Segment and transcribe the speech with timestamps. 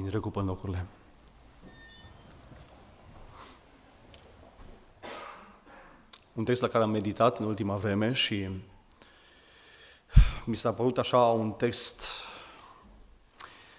[0.00, 0.12] Amin.
[0.12, 0.86] Recupă locurile.
[6.32, 8.48] Un text la care am meditat în ultima vreme și
[10.44, 12.10] mi s-a părut așa un text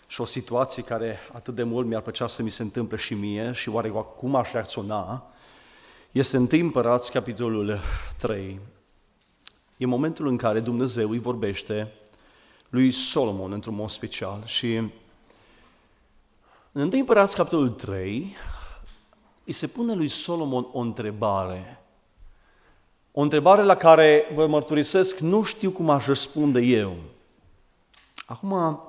[0.07, 3.52] și o situație care atât de mult mi-ar plăcea să mi se întâmple și mie
[3.52, 5.32] și oare cum aș reacționa,
[6.12, 7.80] este în Împărați, capitolul
[8.18, 8.60] 3.
[9.78, 11.94] E momentul în care Dumnezeu îi vorbește
[12.70, 14.92] lui Solomon într-un mod special și
[16.72, 18.36] în 1 Împărați, capitolul 3,
[19.46, 21.84] îi se pune lui Solomon o întrebare.
[23.12, 26.96] O întrebare la care vă mărturisesc, nu știu cum aș răspunde eu.
[28.26, 28.82] Acum,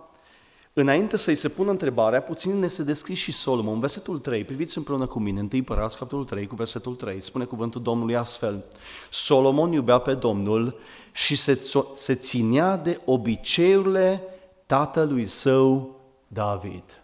[0.73, 3.81] înainte să-i se pună întrebarea, puțin ne se descrie și Solomon.
[3.81, 7.83] Versetul 3, priviți împreună cu mine, 1 Împărați, capitolul 3, cu versetul 3, spune cuvântul
[7.83, 8.65] Domnului astfel.
[9.11, 10.79] Solomon iubea pe Domnul
[11.13, 11.61] și se,
[11.95, 14.23] se ținea de obiceiurile
[14.67, 17.02] tatălui său David.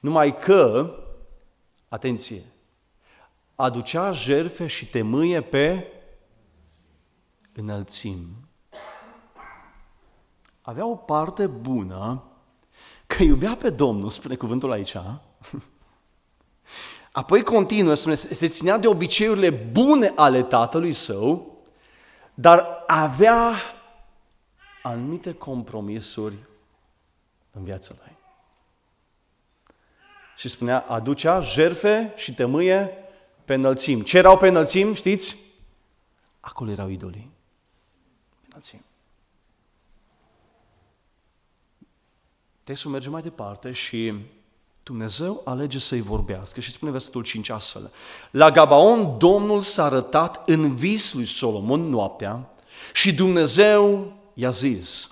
[0.00, 0.94] Numai că,
[1.88, 2.42] atenție,
[3.54, 5.92] aducea jerfe și temâie pe
[7.54, 8.20] înălțim.
[10.60, 12.22] Avea o parte bună
[13.06, 14.96] că iubea pe Domnul, spune cuvântul aici,
[17.12, 21.56] apoi continuă, spune, se ținea de obiceiurile bune ale tatălui său,
[22.34, 23.54] dar avea
[24.82, 26.36] anumite compromisuri
[27.50, 28.17] în viața lui
[30.38, 32.92] și spunea, aducea jerfe și tămâie
[33.44, 34.02] pe înălțim.
[34.02, 35.36] Ce erau pe înălțim, știți?
[36.40, 37.30] Acolo erau idolii.
[38.40, 38.84] Pe înălțim.
[42.64, 44.14] Textul merge mai departe și
[44.82, 47.92] Dumnezeu alege să-i vorbească și spune versetul 5 astfel.
[48.30, 52.50] La Gabaon Domnul s-a arătat în vis lui Solomon noaptea
[52.92, 55.10] și Dumnezeu i-a zis,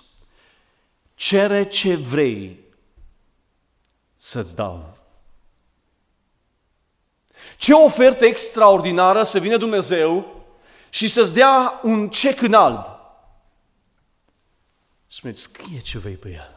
[1.15, 2.59] cere ce vrei
[4.15, 4.97] să-ți dau.
[7.57, 10.35] Ce ofertă extraordinară să vină Dumnezeu
[10.89, 12.85] și să-ți dea un cec în alb.
[15.07, 16.55] Spune, scrie ce vei pe el.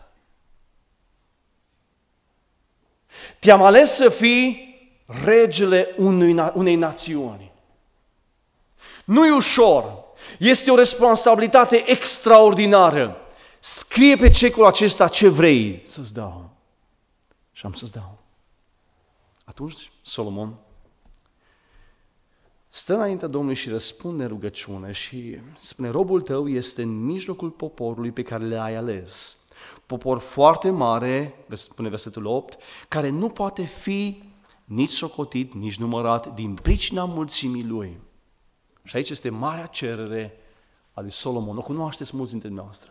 [3.38, 4.69] Te-am ales să fii
[5.24, 7.53] regele unui, unei națiuni.
[9.04, 10.04] Nu-i ușor.
[10.38, 13.16] Este o responsabilitate extraordinară.
[13.58, 16.50] Scrie pe cecul acesta ce vrei să-ți dau.
[17.53, 18.19] Și am să-ți dau.
[19.44, 20.54] Atunci Solomon
[22.72, 28.22] stă înaintea Domnului și răspunde rugăciune și spune, robul tău este în mijlocul poporului pe
[28.22, 29.38] care le-ai ales.
[29.86, 34.22] Popor foarte mare, spune versetul 8, care nu poate fi
[34.64, 38.00] nici socotit, nici numărat din pricina mulțimii lui.
[38.84, 40.36] Și aici este marea cerere
[40.92, 41.56] a lui Solomon.
[41.56, 42.91] O cunoașteți mulți dintre noastre.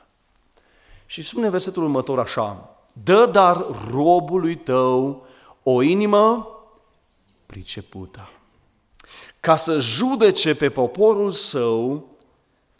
[1.05, 5.25] Și spune versetul următor așa, Dă dar robului tău
[5.63, 6.47] o inimă
[7.45, 8.29] pricepută
[9.39, 12.07] ca să judece pe poporul său,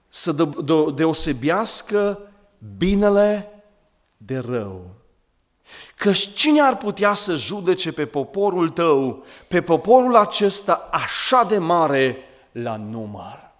[0.07, 0.47] să
[0.95, 2.19] deosebească
[2.77, 3.63] binele
[4.17, 4.85] de rău.
[5.95, 12.17] Căci cine ar putea să judece pe poporul tău, pe poporul acesta așa de mare
[12.51, 13.51] la număr?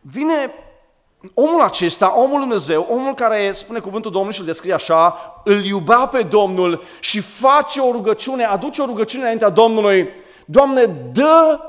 [0.00, 0.52] Vine
[1.34, 6.06] omul acesta, omul Dumnezeu, omul care spune cuvântul Domnului și îl descrie așa, îl iubea
[6.06, 10.08] pe Domnul și face o rugăciune, aduce o rugăciune înaintea Domnului
[10.46, 11.60] Doamne, dă,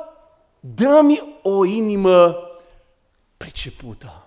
[0.59, 2.37] dă-mi o inimă
[3.37, 4.25] pricepută.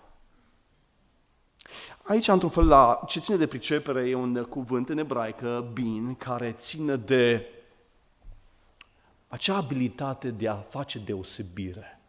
[2.02, 6.52] Aici, într-un fel, la ce ține de pricepere, e un cuvânt în ebraică, bin, care
[6.52, 7.46] ține de
[9.28, 12.00] acea abilitate de a face deosebire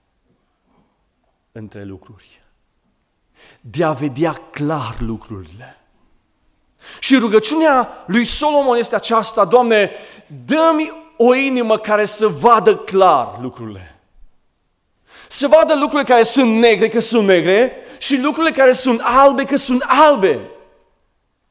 [1.51, 2.41] între lucruri.
[3.61, 5.77] De a vedea clar lucrurile.
[6.99, 9.91] Și rugăciunea lui Solomon este aceasta, Doamne,
[10.45, 13.99] dă-mi o inimă care să vadă clar lucrurile.
[15.27, 19.55] Să vadă lucrurile care sunt negre că sunt negre și lucrurile care sunt albe că
[19.55, 20.39] sunt albe.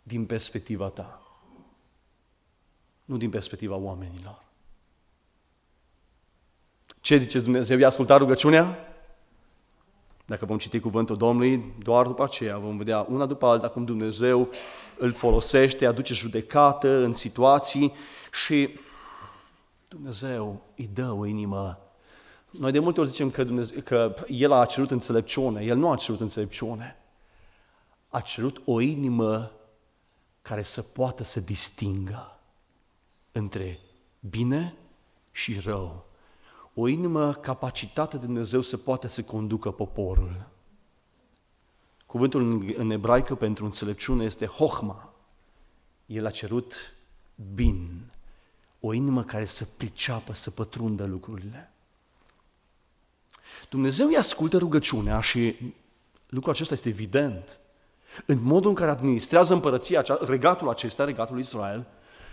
[0.03, 1.23] Din perspectiva ta.
[3.05, 4.43] Nu din perspectiva oamenilor.
[7.01, 7.79] Ce zice Dumnezeu?
[7.79, 8.79] I-a ascultat rugăciunea?
[10.25, 14.49] Dacă vom citi cuvântul Domnului, doar după aceea vom vedea una după alta cum Dumnezeu
[14.99, 17.93] îl folosește, aduce judecată în situații
[18.33, 18.79] și
[19.89, 21.79] Dumnezeu îi dă o inimă.
[22.51, 25.65] Noi de multe ori zicem că, Dumnezeu, că El a cerut înțelepciune.
[25.65, 26.97] El nu a cerut înțelepciune.
[28.09, 29.53] A cerut o inimă
[30.43, 32.39] care să poată să distingă
[33.33, 33.81] între
[34.21, 34.75] bine
[35.33, 36.07] și rău.
[36.75, 40.49] O inimă capacitate de Dumnezeu să poată să conducă poporul.
[42.07, 45.13] Cuvântul în ebraică pentru înțelepciune este hohma.
[46.07, 46.95] El a cerut
[47.55, 48.11] bin,
[48.81, 51.71] o inimă care să priceapă, să pătrundă lucrurile.
[53.69, 55.57] Dumnezeu îi ascultă rugăciunea și
[56.29, 57.59] lucrul acesta este evident
[58.27, 61.87] în modul în care administrează împărăția, regatul acesta, regatul Israel,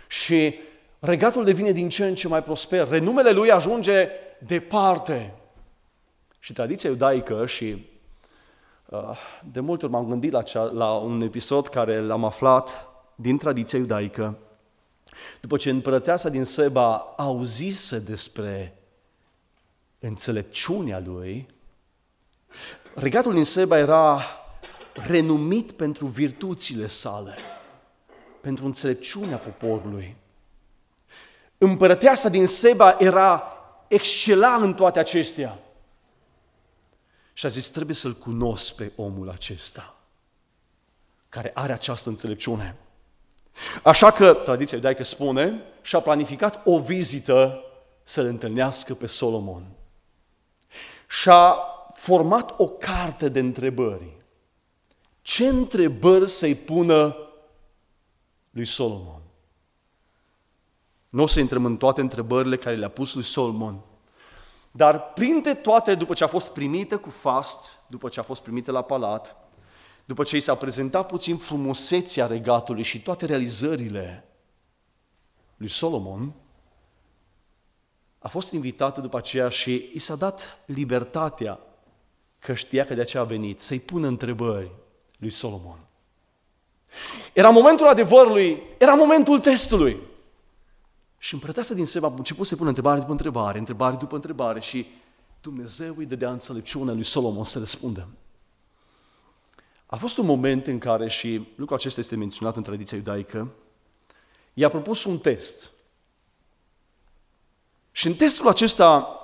[0.08, 0.54] și
[0.98, 2.88] regatul devine din ce în ce mai prosper.
[2.88, 4.08] Renumele lui ajunge
[4.38, 5.34] departe.
[6.38, 7.86] Și tradiția iudaică și
[8.86, 9.18] uh,
[9.52, 13.78] de multe ori m-am gândit la, cea, la un episod care l-am aflat din tradiția
[13.78, 14.38] iudaică.
[15.40, 18.78] După ce împărăteasa din Seba auzise despre
[19.98, 21.46] înțelepciunea lui,
[22.94, 24.22] regatul din Seba era
[24.92, 27.36] renumit pentru virtuțile sale,
[28.40, 30.16] pentru înțelepciunea poporului.
[31.58, 33.42] Împărăteasa din Seba era
[33.88, 35.58] excela în toate acestea.
[37.32, 39.94] Și a zis, trebuie să-l cunosc pe omul acesta,
[41.28, 42.76] care are această înțelepciune.
[43.82, 47.60] Așa că, tradiția iudaică spune, și-a planificat o vizită
[48.02, 49.66] să-l întâlnească pe Solomon.
[51.08, 51.56] Și-a
[51.94, 54.16] format o carte de întrebări.
[55.22, 57.16] Ce întrebări să-i pună
[58.50, 59.20] lui Solomon?
[61.08, 63.80] Nu o să intrăm în toate întrebările care le-a pus lui Solomon,
[64.70, 68.72] dar printre toate, după ce a fost primită cu fast, după ce a fost primită
[68.72, 69.36] la palat,
[70.06, 74.24] după ce i s-a prezentat puțin frumusețea regatului și toate realizările
[75.56, 76.32] lui Solomon,
[78.18, 81.60] a fost invitată după aceea și i s-a dat libertatea,
[82.38, 84.70] că știa că de aceea a venit, să-i pună întrebări
[85.18, 85.78] lui Solomon.
[87.32, 89.96] Era momentul adevărului, era momentul testului.
[91.18, 94.86] Și împărăteasa din Seba a început să pună întrebare după întrebare, întrebare după întrebare și
[95.40, 98.08] Dumnezeu îi dădea înțelepciune lui Solomon să răspundă.
[99.86, 103.54] A fost un moment în care, și lucrul acesta este menționat în tradiția iudaică,
[104.52, 105.70] i-a propus un test.
[107.92, 109.20] Și în testul acesta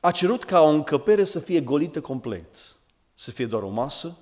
[0.00, 2.76] a cerut ca o încăpere să fie golită complet,
[3.14, 4.18] să fie doar o masă,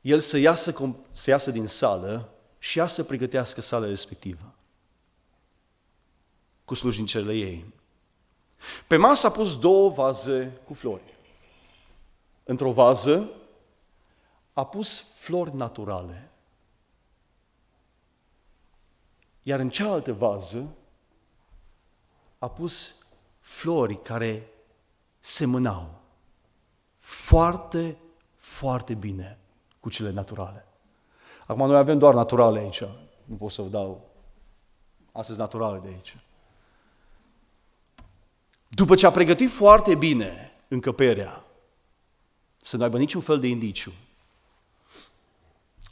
[0.00, 2.28] el să iasă, să iasă din sală
[2.58, 4.54] și ea să pregătească sala respectivă
[6.64, 7.64] cu slujincele ei.
[8.86, 11.13] Pe masă a pus două vaze cu flori.
[12.44, 13.30] Într-o vază
[14.52, 16.30] a pus flori naturale.
[19.42, 20.74] Iar în cealaltă vază
[22.38, 23.06] a pus
[23.40, 24.48] flori care
[25.18, 26.00] semănau
[26.98, 27.98] foarte,
[28.34, 29.38] foarte bine
[29.80, 30.66] cu cele naturale.
[31.46, 32.82] Acum noi avem doar naturale aici.
[33.24, 34.10] Nu pot să vă dau
[35.12, 36.16] astăzi naturale de aici.
[38.68, 41.43] După ce a pregătit foarte bine încăperea,
[42.64, 43.92] să nu aibă niciun fel de indiciu,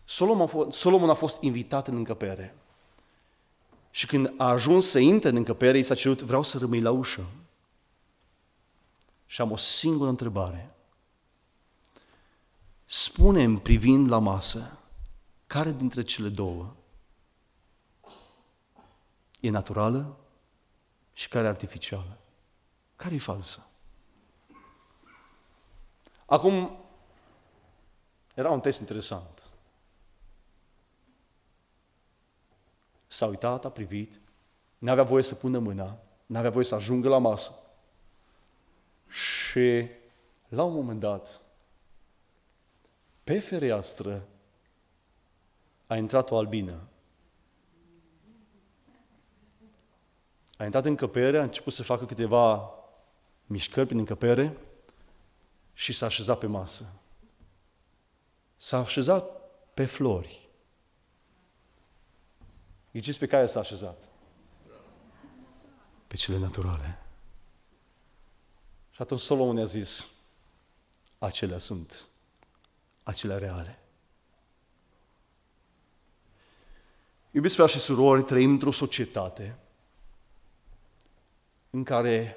[0.04, 2.54] Solomon a, fost, Solomon a fost invitat în încăpere.
[3.90, 6.90] Și când a ajuns să intre în încăpere, i s-a cerut, vreau să rămâi la
[6.90, 7.26] ușă.
[9.26, 10.74] Și am o singură întrebare.
[12.84, 14.78] Spune-mi privind la masă,
[15.46, 16.74] care dintre cele două
[19.40, 20.16] e naturală
[21.12, 22.18] și care e artificială?
[22.96, 23.66] Care e falsă?
[26.32, 26.78] Acum,
[28.34, 29.50] era un test interesant.
[33.06, 34.20] S-a uitat, a privit,
[34.78, 37.52] n-avea voie să pună mâna, n-avea voie să ajungă la masă.
[39.08, 39.88] Și
[40.48, 41.40] la un moment dat,
[43.24, 44.26] pe fereastră
[45.86, 46.80] a intrat o albină.
[50.56, 52.74] A intrat în căpere, a început să facă câteva
[53.46, 54.56] mișcări prin încăpere
[55.74, 56.92] și s-a așezat pe masă.
[58.56, 59.30] S-a așezat
[59.74, 60.48] pe flori.
[62.92, 64.08] Ghiciți pe care s-a așezat?
[66.06, 67.02] Pe cele naturale.
[68.90, 70.06] Și atunci Solomon a zis,
[71.18, 72.06] acelea sunt,
[73.02, 73.78] acelea reale.
[77.30, 79.56] Iubiți frate și surori, trăim într-o societate
[81.70, 82.36] în care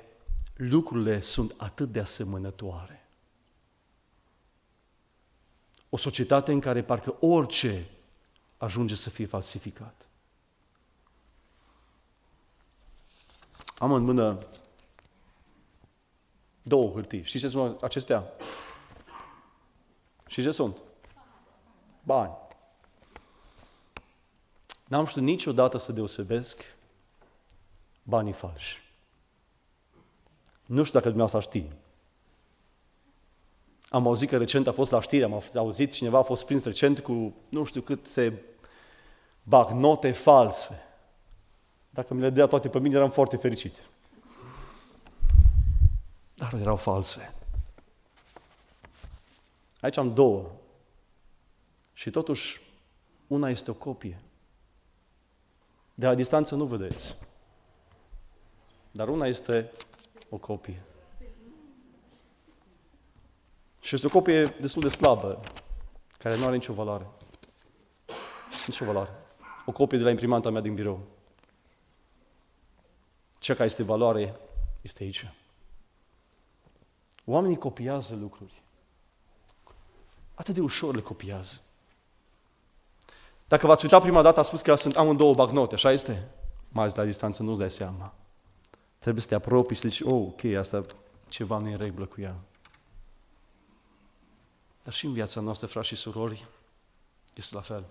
[0.54, 3.05] lucrurile sunt atât de asemănătoare.
[5.96, 7.90] O societate în care parcă orice
[8.58, 10.08] ajunge să fie falsificat.
[13.78, 14.48] Am în mână
[16.62, 17.24] două hârtii.
[17.24, 18.32] Știți ce sunt acestea?
[20.28, 20.82] Și ce sunt?
[22.04, 22.34] Bani.
[24.88, 26.64] N-am știut niciodată să deosebesc
[28.04, 28.82] banii falși.
[30.66, 31.85] Nu știu dacă dumneavoastră știți.
[33.90, 37.00] Am auzit că recent a fost la știri, am auzit cineva a fost prins recent
[37.00, 38.44] cu nu știu câte
[39.44, 40.84] bagnote false.
[41.90, 43.82] Dacă mi le dea toate pe mine, eram foarte fericit.
[46.36, 47.34] Dar erau false.
[49.80, 50.52] Aici am două.
[51.94, 52.62] Și totuși,
[53.28, 54.22] una este o copie.
[55.94, 57.18] De la distanță nu vedeți.
[58.92, 59.72] Dar una este
[60.30, 60.84] o copie.
[63.86, 65.40] Și este o copie destul de slabă,
[66.18, 67.08] care nu are nicio valoare.
[68.68, 69.10] Nicio valoare.
[69.66, 71.02] O copie de la imprimanta mea din birou.
[73.40, 74.40] Cea care este valoare
[74.82, 75.34] este aici.
[77.26, 78.62] Oamenii copiază lucruri.
[80.34, 81.62] Atât de ușor le copiază.
[83.48, 86.28] Dacă v-ați uitat prima dată, a spus că sunt amândouă bagnote, așa este?
[86.70, 88.14] Mai de la distanță nu-ți dai seama.
[89.00, 90.86] Trebuie să te apropii și să zici, oh, ok, asta
[91.28, 92.36] ceva nu e în regulă cu ea.
[94.86, 96.46] Dar și în viața noastră, frați și surori,
[97.34, 97.86] este la fel.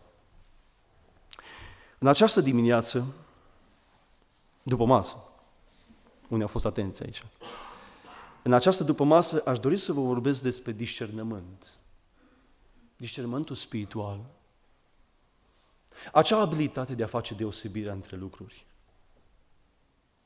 [1.99, 3.15] În această dimineață,
[4.63, 5.17] după masă,
[6.29, 7.23] unde au fost atenți aici,
[8.43, 11.79] în această după masă aș dori să vă vorbesc despre discernământ.
[12.97, 14.25] Discernământul spiritual.
[16.13, 18.67] Acea abilitate de a face deosebirea între lucruri.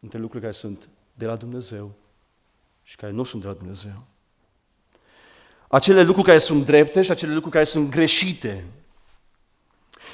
[0.00, 1.92] Între lucruri care sunt de la Dumnezeu
[2.82, 4.06] și care nu sunt de la Dumnezeu.
[5.68, 8.64] Acele lucruri care sunt drepte și acele lucruri care sunt greșite.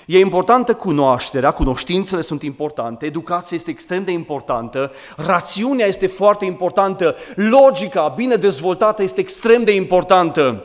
[0.06, 7.16] E importantă cunoașterea, cunoștințele sunt importante, educația este extrem de importantă, rațiunea este foarte importantă,
[7.34, 10.64] logica bine dezvoltată este extrem de importantă,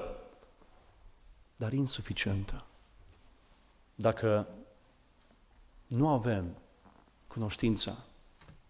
[1.56, 2.64] dar insuficientă.
[3.96, 4.48] Dacă
[5.88, 6.56] nu avem
[7.28, 7.96] cunoștința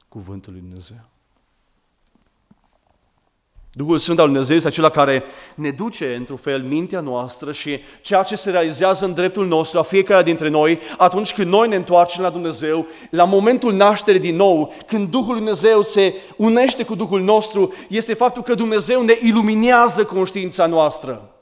[0.07, 1.09] cuvântului Dumnezeu.
[3.71, 5.23] Duhul Sfânt al Dumnezeu este acela care
[5.55, 9.83] ne duce, într-un fel, mintea noastră și ceea ce se realizează în dreptul nostru a
[9.83, 14.73] fiecare dintre noi, atunci când noi ne întoarcem la Dumnezeu, la momentul nașterii din nou,
[14.88, 20.65] când Duhul Dumnezeu se unește cu Duhul nostru, este faptul că Dumnezeu ne iluminează conștiința
[20.65, 21.33] noastră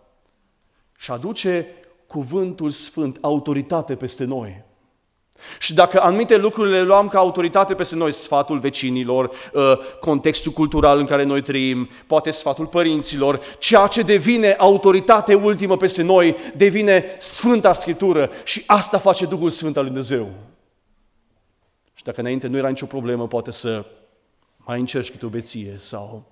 [0.97, 1.67] și aduce
[2.07, 4.65] cuvântul Sfânt, autoritate peste noi.
[5.59, 10.99] Și dacă anumite lucruri le luam ca autoritate peste noi, sfatul vecinilor, ă, contextul cultural
[10.99, 17.05] în care noi trăim, poate sfatul părinților, ceea ce devine autoritate ultimă peste noi, devine
[17.19, 20.29] Sfânta Scriptură și asta face Duhul Sfânt al Lui Dumnezeu.
[21.93, 23.85] Și dacă înainte nu era nicio problemă, poate să
[24.57, 26.31] mai încerci câte o beție sau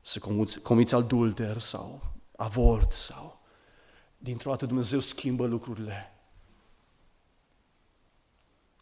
[0.00, 2.00] să comiți, comiți adulter sau
[2.36, 3.40] avort sau
[4.18, 6.15] dintr-o dată Dumnezeu schimbă lucrurile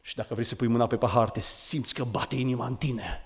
[0.07, 3.21] și dacă vrei să pui mâna pe pahar, te simți că bate inima în tine.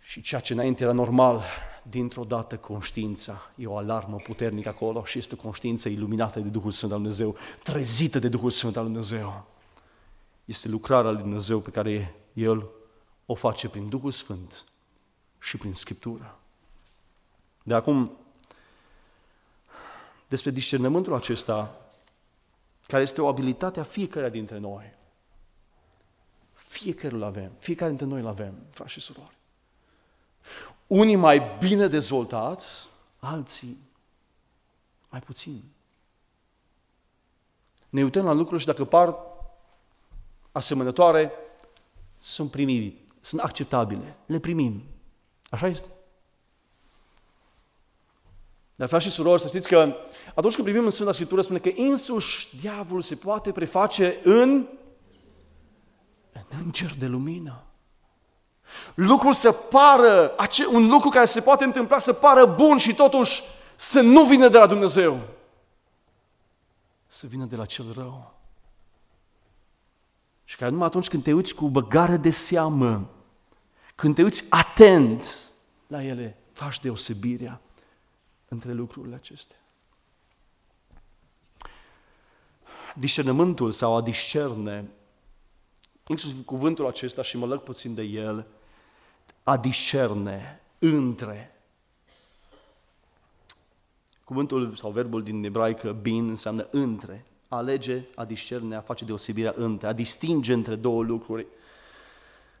[0.00, 1.42] Și ceea ce înainte era normal,
[1.82, 6.70] dintr-o dată conștiința, e o alarmă puternică acolo și este o conștiință iluminată de Duhul
[6.70, 9.46] Sfânt al Dumnezeu, trezită de Duhul Sfânt al Dumnezeu.
[10.44, 12.66] Este lucrarea lui Dumnezeu pe care El
[13.26, 14.64] o face prin Duhul Sfânt
[15.38, 16.38] și prin Scriptură.
[17.62, 18.16] De acum,
[20.28, 21.78] despre discernământul acesta
[22.86, 24.94] care este o abilitate a fiecare dintre noi.
[26.52, 29.38] Fiecare îl avem, fiecare dintre noi îl avem, frați și surori.
[30.86, 32.88] Unii mai bine dezvoltați,
[33.18, 33.78] alții
[35.08, 35.62] mai puțin.
[37.88, 39.16] Ne uităm la lucruri și dacă par
[40.52, 41.32] asemănătoare,
[42.18, 44.82] sunt primibili, sunt acceptabile, le primim.
[45.50, 45.88] Așa este.
[48.76, 49.96] Dar, frați și surori, să știți că
[50.34, 54.66] atunci când privim în Sfânta Scriptură, spune că însuși diavolul se poate preface în,
[56.32, 57.64] în înger de lumină.
[58.94, 60.34] Lucrul să pară,
[60.72, 63.42] un lucru care se poate întâmpla să pară bun și totuși
[63.76, 65.20] să nu vină de la Dumnezeu.
[67.06, 68.34] Să vină de la cel rău.
[70.44, 73.10] Și care numai atunci când te uiți cu băgare de seamă,
[73.94, 75.38] când te uiți atent
[75.86, 77.60] la ele, faci deosebirea
[78.54, 79.56] între lucrurile acestea.
[82.94, 84.88] Discernământul sau a discerne,
[86.06, 88.46] inclusiv cuvântul acesta și mă leg puțin de el,
[89.42, 91.62] a discerne între.
[94.24, 99.54] Cuvântul sau verbul din ebraică bin înseamnă între, a alege, a discerne, a face deosebirea
[99.56, 101.46] între, a distinge între două lucruri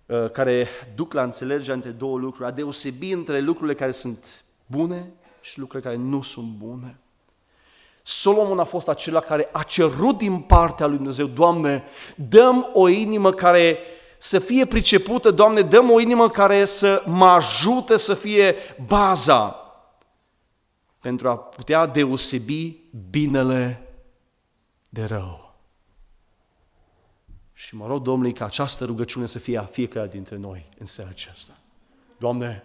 [0.06, 5.12] uh, care duc la înțelegerea între două lucruri, a deosebi între lucrurile care sunt bune
[5.44, 6.98] și lucruri care nu sunt bune.
[8.02, 11.84] Solomon a fost acela care a cerut din partea lui Dumnezeu, Doamne,
[12.16, 13.78] dăm o inimă care
[14.18, 18.54] să fie pricepută, Doamne, dăm o inimă care să mă ajute să fie
[18.86, 19.72] baza
[21.00, 22.76] pentru a putea deosebi
[23.10, 23.88] binele
[24.88, 25.54] de rău.
[27.52, 31.10] Și mă rog Domnului ca această rugăciune să fie a fiecare dintre noi în seara
[31.10, 31.52] aceasta.
[32.18, 32.64] Doamne,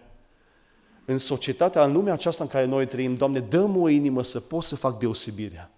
[1.10, 4.62] în societatea, în lumea aceasta în care noi trăim, Doamne, dăm o inimă să pot
[4.62, 5.70] să fac deosebirea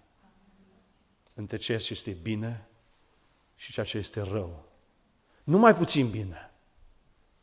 [1.33, 2.67] între ceea ce este bine
[3.55, 4.65] și ceea ce este rău.
[5.43, 6.51] Nu mai puțin bine,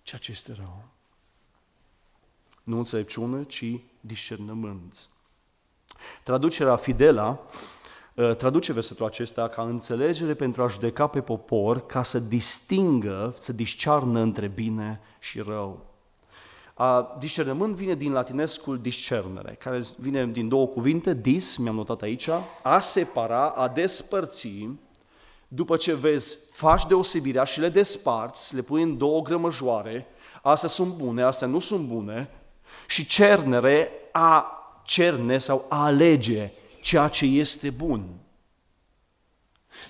[0.03, 0.85] ceea ce este rău.
[2.63, 3.65] Nu înțelepciune, ci
[4.01, 5.09] discernământ.
[6.23, 7.47] Traducerea Fidela
[8.17, 13.53] uh, traduce versetul acesta ca înțelegere pentru a judeca pe popor, ca să distingă, să
[13.53, 15.90] discearnă între bine și rău.
[16.81, 22.29] A, discernământ vine din latinescul discernere, care vine din două cuvinte, dis, mi-am notat aici,
[22.63, 24.69] a separa, a despărți,
[25.49, 30.07] după ce vezi, faci deosebirea și le desparți, le pui în două grămăjoare,
[30.43, 32.31] astea sunt bune, astea nu sunt bune,
[32.87, 34.47] și cernere, a
[34.85, 38.05] cerne sau a alege ceea ce este bun.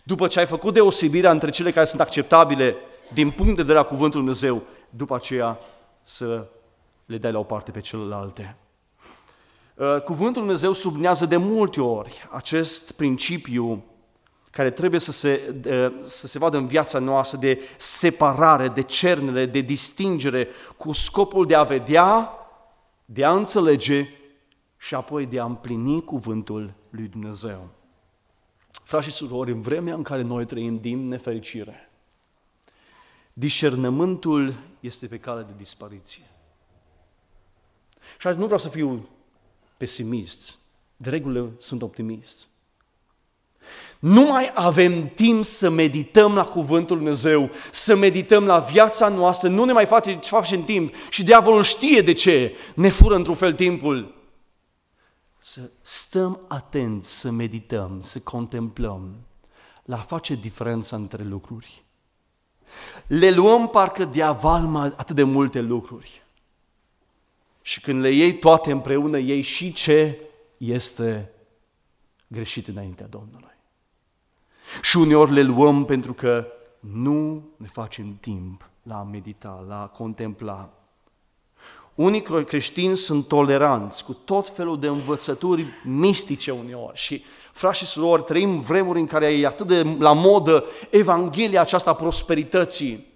[0.04, 2.76] După ce ai făcut deosebirea între cele care sunt acceptabile
[3.12, 5.58] din punct de vedere a cuvântului Dumnezeu, după aceea
[6.02, 6.46] să
[7.10, 8.56] le dai la o parte pe celelalte.
[9.74, 13.84] Uh, cuvântul Dumnezeu subnează de multe ori acest principiu
[14.50, 15.54] care trebuie să se,
[16.04, 21.54] să se vadă în viața noastră de separare, de cernere, de distingere, cu scopul de
[21.54, 22.30] a vedea,
[23.04, 24.08] de a înțelege
[24.76, 27.68] și apoi de a împlini cuvântul lui Dumnezeu.
[28.84, 31.90] Frați și surori, în vremea în care noi trăim din nefericire,
[33.32, 36.29] discernământul este pe cale de dispariție.
[38.18, 39.08] Și azi nu vreau să fiu
[39.76, 40.58] pesimist,
[40.96, 42.46] de regulă sunt optimist.
[43.98, 49.64] Nu mai avem timp să medităm la Cuvântul Dumnezeu, să medităm la viața noastră, nu
[49.64, 54.14] ne mai face, facem timp și diavolul știe de ce ne fură într-un fel timpul.
[55.38, 59.16] Să stăm atenți, să medităm, să contemplăm,
[59.84, 61.84] la a face diferența între lucruri.
[63.06, 66.22] Le luăm parcă de avalma atât de multe lucruri.
[67.62, 70.18] Și când le iei toate împreună, iei și ce
[70.56, 71.32] este
[72.26, 73.56] greșit înaintea Domnului.
[74.82, 76.46] Și uneori le luăm pentru că
[76.80, 80.72] nu ne facem timp la a medita, la a contempla.
[81.94, 88.24] Unii creștini sunt toleranți cu tot felul de învățături mistice uneori și, frați și surori,
[88.24, 93.06] trăim vremuri în care e atât de la modă Evanghelia aceasta prosperității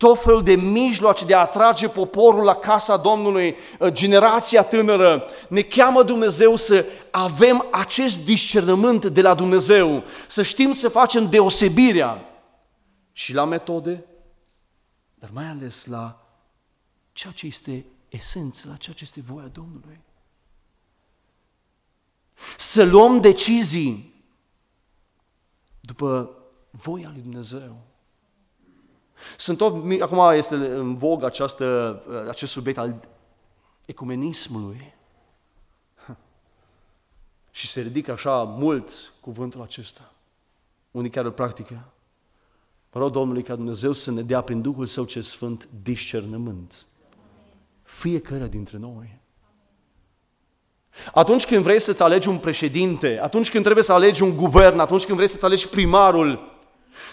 [0.00, 5.24] tot felul de mijloace de a atrage poporul la casa Domnului, uh, generația tânără.
[5.48, 12.24] Ne cheamă Dumnezeu să avem acest discernământ de la Dumnezeu, să știm să facem deosebirea
[13.12, 14.04] și la metode,
[15.14, 16.26] dar mai ales la
[17.12, 20.00] ceea ce este esență, la ceea ce este voia Domnului.
[22.56, 24.24] Să luăm decizii
[25.80, 26.30] după
[26.70, 27.88] voia lui Dumnezeu.
[29.36, 33.08] Sunt tot, acum este în vog această, acest subiect al
[33.84, 34.94] ecumenismului.
[37.50, 40.12] Și se ridică așa mult cuvântul acesta.
[40.90, 41.84] Unii chiar îl practică.
[42.92, 46.86] Mă rog Domnului ca Dumnezeu să ne dea prin Duhul Său ce Sfânt discernământ.
[47.82, 49.18] Fiecare dintre noi.
[51.12, 55.04] Atunci când vrei să-ți alegi un președinte, atunci când trebuie să alegi un guvern, atunci
[55.04, 56.49] când vrei să-ți alegi primarul,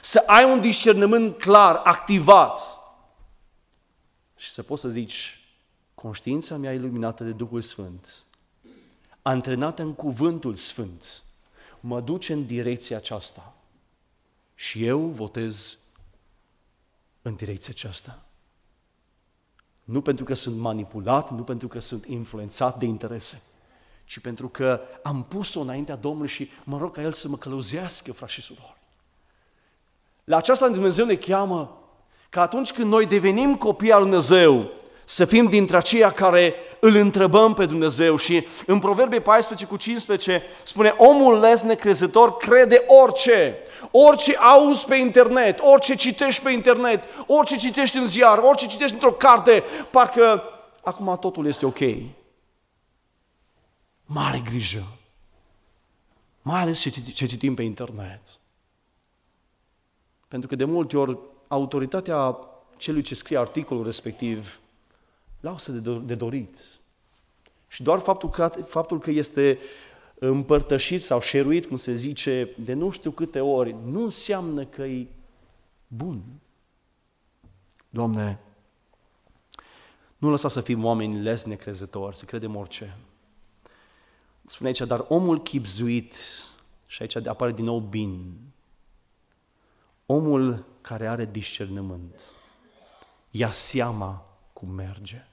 [0.02, 2.78] să ai un discernământ clar, activat
[4.36, 5.40] și să poți să zici,
[5.96, 8.26] conștiința mea iluminată de Duhul Sfânt,
[9.22, 11.24] antrenată în cuvântul Sfânt,
[11.80, 13.56] mă duce în direcția aceasta
[14.56, 15.78] și eu votez
[17.22, 18.26] în direcția aceasta.
[19.84, 23.42] Nu pentru că sunt manipulat, nu pentru că sunt influențat de interese,
[24.06, 28.14] ci pentru că am pus-o înaintea Domnului și mă rog ca El să mă călăuzească,
[28.14, 28.77] frați și surori.
[30.28, 31.82] La aceasta Dumnezeu ne cheamă
[32.30, 34.72] că atunci când noi devenim copii al Dumnezeu,
[35.06, 40.44] să fim dintre aceia care îl întrebăm pe Dumnezeu și în Proverbe 14 cu 15
[40.64, 43.58] spune omul les necrezător crede orice,
[43.92, 49.12] orice auzi pe internet, orice citești pe internet, orice citești în ziar, orice citești într-o
[49.12, 50.44] carte, parcă
[50.84, 51.80] acum totul este ok.
[54.06, 54.84] Mare grijă,
[56.42, 56.80] mai ales
[57.14, 58.22] ce citim pe internet.
[60.28, 62.38] Pentru că de multe ori autoritatea
[62.78, 64.60] celui ce scrie articolul respectiv
[65.40, 66.66] lasă de, de dorit.
[67.68, 69.60] Și doar faptul că, faptul că este
[70.20, 75.08] împărtășit sau șeruit, cum se zice, de nu știu câte ori, nu înseamnă că e
[75.88, 76.24] bun.
[77.90, 78.40] Doamne,
[80.18, 82.98] nu lăsa să fim oameni les necrezători, să credem orice.
[84.46, 86.16] Spune aici, dar omul chipzuit,
[86.88, 88.38] și aici apare din nou bin,
[90.08, 92.22] omul care are discernământ
[93.38, 95.28] ia seama cum merge.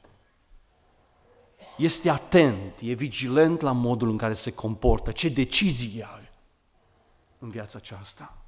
[1.76, 6.22] Este atent, e vigilent la modul în care se comportă, ce decizii ia
[7.38, 8.38] în viața aceasta.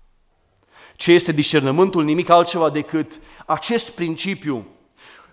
[0.96, 2.04] Ce este discernământul?
[2.04, 4.66] Nimic altceva decât acest principiu.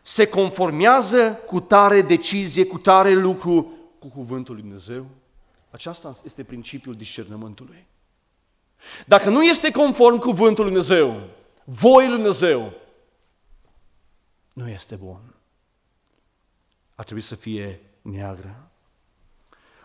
[0.01, 5.05] Se conformează cu tare decizie, cu tare lucru cu cuvântul lui Dumnezeu?
[5.69, 7.85] Aceasta este principiul discernământului.
[9.05, 11.21] Dacă nu este conform cuvântul lui Dumnezeu,
[11.63, 12.73] voii lui Dumnezeu,
[14.53, 15.35] nu este bun.
[16.95, 18.71] Ar trebui să fie neagră.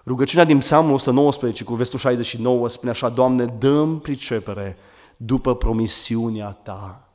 [0.04, 4.76] Rugăciunea din Psalmul 119 cu versetul 69 spune așa, Doamne, dăm pricepere
[5.16, 7.08] după promisiunea Ta.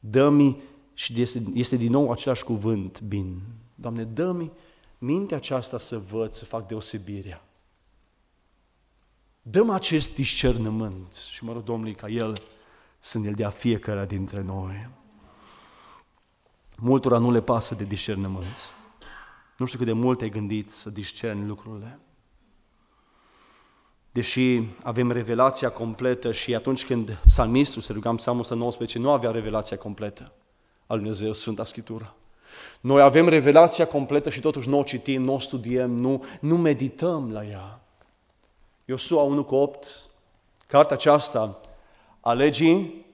[0.00, 0.62] Dă-mi,
[0.94, 3.40] și este, este din nou același cuvânt, bin.
[3.74, 4.52] Doamne, dă-mi
[4.98, 7.44] mintea aceasta să văd, să fac deosebirea.
[9.42, 12.42] Dăm acest discernământ și mă rog Domnului ca El
[12.98, 14.88] să ne-l dea fiecare dintre noi.
[16.76, 18.72] Multora nu le pasă de discernământ.
[19.56, 21.98] Nu știu cât de mult ai gândit să discerni lucrurile.
[24.12, 29.30] Deși avem revelația completă și atunci când psalmistul se ruga în psalmul 119, nu avea
[29.30, 30.32] revelația completă
[30.86, 32.14] al lui Dumnezeu, Sfânta Scriptură.
[32.80, 37.32] Noi avem revelația completă și totuși nu o citim, nu o studiem, nu, nu medităm
[37.32, 37.81] la ea.
[38.84, 40.04] Iosua 1 cu 8,
[40.66, 41.60] cartea aceasta
[42.20, 43.06] a legii,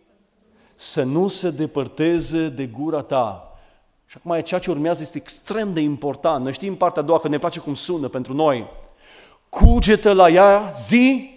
[0.75, 3.59] să nu se depărteze de gura ta.
[4.07, 6.45] Și acum ceea ce urmează este extrem de important.
[6.45, 8.67] Noi știm partea a doua că ne place cum sună pentru noi.
[9.49, 11.31] Cugetă la ea zi,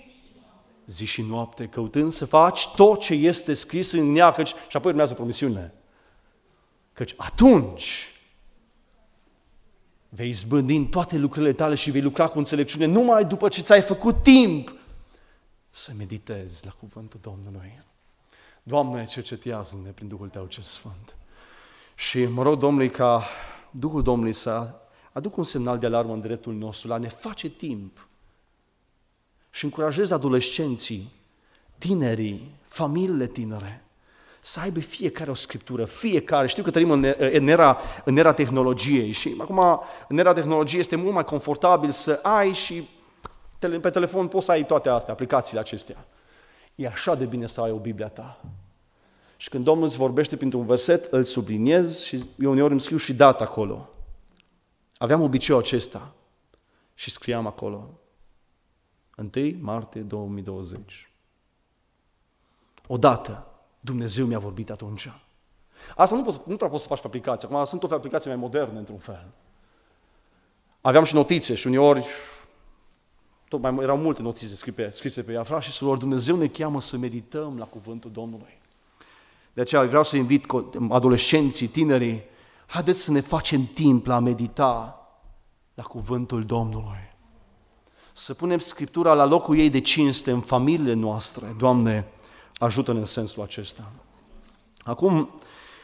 [0.86, 4.92] zi și noapte, căutând să faci tot ce este scris în ea, căci, și apoi
[4.92, 5.74] urmează promisiunile.
[6.94, 8.08] Căci atunci
[10.14, 13.82] vei izbândi în toate lucrurile tale și vei lucra cu înțelepciune numai după ce ți-ai
[13.82, 14.76] făcut timp
[15.70, 17.80] să meditezi la cuvântul Domnului.
[18.64, 21.16] Doamne, cercetează-ne prin Duhul Tău ce Sfânt.
[21.96, 23.24] Și mă rog Domnului ca
[23.72, 24.74] Duhul Domnului să
[25.12, 28.08] aducă un semnal de alarmă în dreptul nostru, la ne face timp.
[29.50, 31.12] Și încurajez adolescenții,
[31.78, 33.86] tinerii, familiile tinere,
[34.42, 36.48] să aibă fiecare o scriptură, fiecare.
[36.48, 40.96] Știu că trăim în, în, era, în era tehnologiei și acum în era tehnologiei este
[40.96, 42.90] mult mai confortabil să ai și
[43.60, 46.06] pe telefon poți să ai toate astea, aplicațiile acestea.
[46.76, 48.42] E așa de bine să ai o Biblia ta.
[49.38, 53.14] Și când Domnul îți vorbește printr-un verset, îl subliniez și eu uneori îmi scriu și
[53.14, 53.90] data acolo.
[54.98, 56.14] Aveam obiceiul acesta
[56.94, 57.90] și scriam acolo.
[59.36, 61.12] 1 martie 2020.
[62.88, 63.51] Odată
[63.82, 65.12] Dumnezeu mi-a vorbit atunci.
[65.96, 67.48] Asta nu, poți, nu prea poți să faci pe aplicație.
[67.48, 69.28] Acum sunt toate aplicații mai moderne, într-un fel.
[70.82, 72.06] Aveam și notițe și uneori
[73.48, 75.44] tot mai erau multe notițe scrise pe, scrise pe ea.
[75.44, 78.60] Frați și surori, Dumnezeu ne cheamă să medităm la cuvântul Domnului.
[79.54, 80.46] De aceea vreau să invit
[80.90, 82.24] adolescenții, tinerii,
[82.66, 84.96] haideți să ne facem timp la a medita
[85.74, 87.14] la cuvântul Domnului.
[88.14, 91.56] Să punem Scriptura la locul ei de cinste în familiile noastre.
[91.58, 92.08] Doamne,
[92.64, 93.92] ajută-ne în sensul acesta.
[94.84, 95.30] Acum,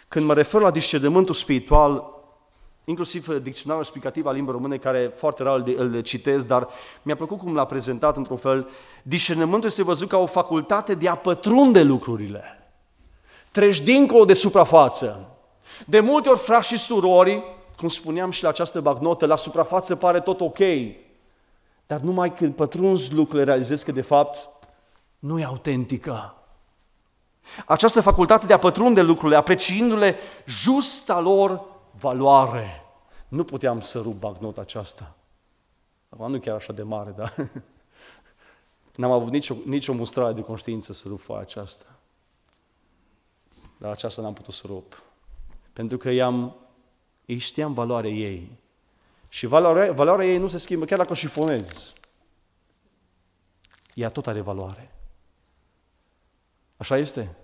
[0.08, 2.04] când mă refer la discernământul spiritual,
[2.86, 6.68] inclusiv dicționarul explicativ al limbii române, care foarte rar îl citesc, dar
[7.02, 8.70] mi-a plăcut cum l-a prezentat într-un fel.
[9.04, 12.44] Discernământul este văzut ca o facultate de a pătrunde lucrurile.
[13.52, 15.38] Treci dincolo de suprafață.
[15.86, 17.44] De multe ori, frați și surori,
[17.78, 20.60] cum spuneam și la această bagnotă, la suprafață pare tot ok,
[21.88, 24.50] dar numai când pătrunzi lucrurile, realizezi că de fapt
[25.20, 26.37] nu e autentică.
[27.66, 31.66] Această facultate de a pătrunde lucrurile, apreciindu-le justa lor
[32.00, 32.84] valoare.
[33.28, 35.16] Nu puteam să rup bagnota aceasta.
[36.10, 37.34] Acum nu chiar așa de mare, da?
[38.96, 41.86] N-am avut nicio, nicio mustrare de conștiință să rup foaia aceasta.
[43.78, 45.02] Dar aceasta n-am putut să rup.
[45.74, 46.56] Pentru că i-am,
[47.26, 48.52] îi știam valoarea ei.
[49.30, 51.94] Și valoarea, valoarea ei nu se schimbă chiar dacă o șifonezi.
[53.94, 54.97] Ea tot are valoare.
[56.78, 57.38] Așa este?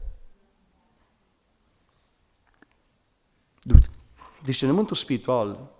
[4.44, 5.72] Discernământul spiritual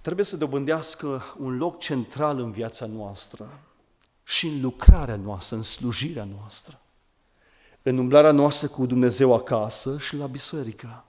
[0.00, 3.60] trebuie să dobândească un loc central în viața noastră
[4.24, 6.80] și în lucrarea noastră, în slujirea noastră,
[7.82, 11.04] în umblarea noastră cu Dumnezeu acasă și la biserică.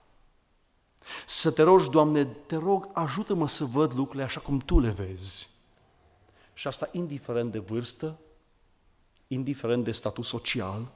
[1.26, 5.50] Să te rogi, Doamne, te rog, ajută-mă să văd lucrurile așa cum Tu le vezi.
[6.54, 8.18] Și asta indiferent de vârstă,
[9.28, 10.92] indiferent de statut social,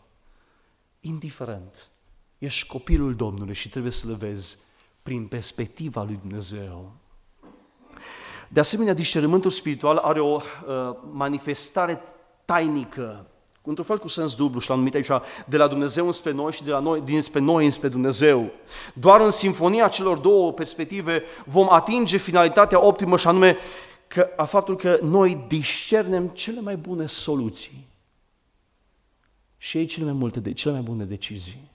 [1.01, 1.90] indiferent.
[2.38, 4.59] Ești copilul Domnului și trebuie să le vezi
[5.03, 6.93] prin perspectiva lui Dumnezeu.
[8.49, 10.43] De asemenea, discernământul spiritual are o uh,
[11.12, 12.01] manifestare
[12.45, 13.27] tainică,
[13.62, 15.11] într-un fel cu sens dublu și l-am numit aici
[15.47, 18.51] de la Dumnezeu înspre noi și de la noi, dinspre noi înspre Dumnezeu.
[18.95, 23.57] Doar în sinfonia celor două perspective vom atinge finalitatea optimă și anume
[24.07, 27.89] că, a faptul că noi discernem cele mai bune soluții
[29.62, 31.70] și ei cele mai multe, de, cele mai bune decizii.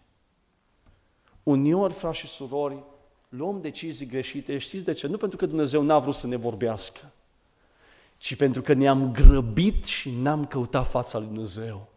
[1.43, 2.83] Uneori, frați și surori,
[3.29, 5.07] luăm decizii greșite, știți de ce?
[5.07, 7.11] Nu pentru că Dumnezeu n-a vrut să ne vorbească,
[8.17, 11.87] ci pentru că ne-am grăbit și n-am căutat fața lui Dumnezeu.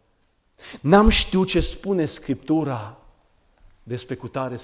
[0.81, 2.97] N-am știut ce spune Scriptura
[3.83, 4.57] despre cutare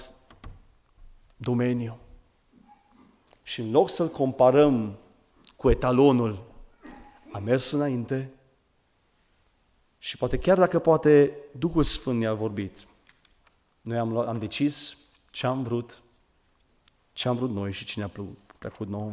[1.36, 1.98] domeniu.
[3.42, 4.98] Și în loc să-l comparăm
[5.56, 6.44] cu etalonul,
[7.32, 8.30] a mers înainte
[10.06, 12.78] și poate chiar dacă poate Duhul Sfânt ne-a vorbit,
[13.80, 14.96] noi am, luat, am decis
[15.30, 16.02] ce am vrut,
[17.12, 18.10] ce am vrut noi și cine a
[18.58, 19.12] plăcut nouă.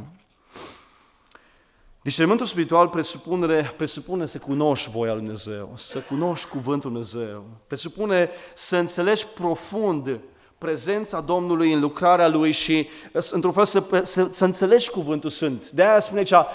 [2.02, 8.30] Discernământul spiritual presupune, presupune să cunoști voia lui Dumnezeu, să cunoști cuvântul lui Dumnezeu, presupune
[8.56, 10.20] să înțelegi profund
[10.58, 12.88] prezența Domnului în lucrarea Lui și,
[13.32, 15.72] într-un fel, să, să, să înțelegi cuvântul Sfânt.
[15.72, 16.48] De aia spune aici,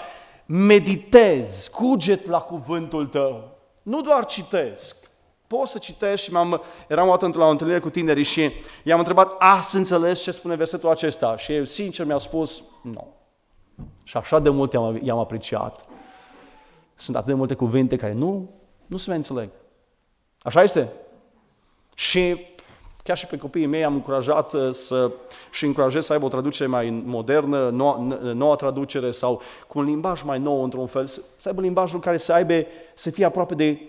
[0.45, 3.58] meditezi, cuget la cuvântul tău.
[3.89, 5.09] Nu doar citesc.
[5.47, 8.51] Poți să citești și m-am, eram o dată la o întâlnire cu tinerii și
[8.83, 11.37] i-am întrebat, ați înțeles ce spune versetul acesta?
[11.37, 13.13] Și eu, sincer, mi-au spus, nu.
[14.03, 15.85] Și așa de mult i-am, i-am apreciat.
[16.95, 18.49] Sunt atât de multe cuvinte care nu,
[18.85, 19.49] nu se mai înțeleg.
[20.41, 20.91] Așa este?
[21.95, 22.45] Și
[23.09, 25.11] chiar și pe copiii mei am încurajat uh, să
[25.51, 27.97] și încurajez să aibă o traducere mai modernă, noua,
[28.33, 32.33] noua traducere sau cu un limbaj mai nou într-un fel, să aibă limbajul care să
[32.33, 33.81] aibă, să fie aproape de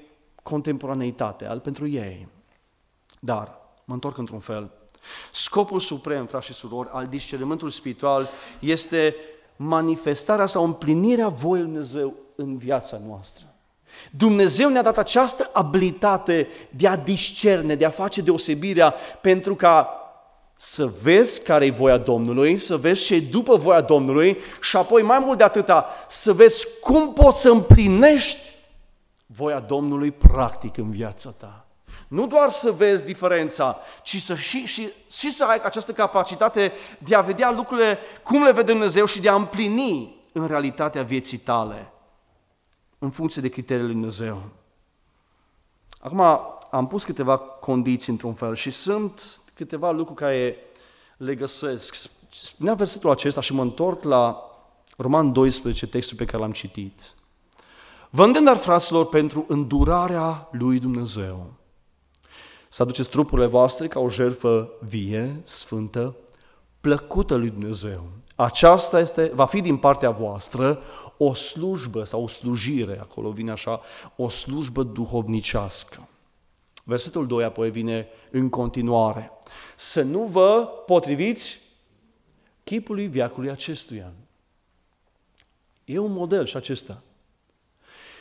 [0.42, 2.28] contemporaneitate al pentru ei.
[3.18, 4.70] Dar, mă întorc într-un fel,
[5.32, 8.28] scopul suprem, frați și surori, al discernământului spiritual
[8.60, 9.16] este
[9.56, 13.49] manifestarea sau împlinirea voii Lui Dumnezeu în viața noastră.
[14.10, 19.94] Dumnezeu ne-a dat această abilitate de a discerne, de a face deosebirea pentru ca
[20.54, 25.02] să vezi care e voia Domnului, să vezi ce e după voia Domnului și apoi
[25.02, 28.40] mai mult de atâta, să vezi cum poți să împlinești
[29.26, 31.64] voia Domnului practic în viața ta.
[32.08, 37.14] Nu doar să vezi diferența, ci să și, și, și să ai această capacitate de
[37.14, 41.92] a vedea lucrurile cum le vede Dumnezeu și de a împlini în realitatea vieții tale,
[43.02, 44.42] în funcție de criteriile lui Dumnezeu.
[45.98, 46.20] Acum
[46.70, 50.56] am pus câteva condiții într-un fel și sunt câteva lucruri care
[51.16, 51.94] le găsesc.
[52.32, 54.44] Spunea versetul acesta și mă întorc la
[54.96, 57.14] Roman 12, textul pe care l-am citit.
[58.10, 61.52] Vă îndemn, dar, fraților, pentru îndurarea lui Dumnezeu.
[62.68, 66.16] Să aduceți trupurile voastre ca o jertfă vie, sfântă,
[66.80, 68.06] plăcută lui Dumnezeu.
[68.40, 70.82] Aceasta este, va fi din partea voastră
[71.16, 73.80] o slujbă sau o slujire, acolo vine așa,
[74.16, 76.08] o slujbă duhovnicească.
[76.84, 79.30] Versetul 2 apoi vine în continuare.
[79.76, 81.60] Să nu vă potriviți
[82.64, 84.12] chipului viacului acestuia.
[85.84, 87.02] E un model și acesta.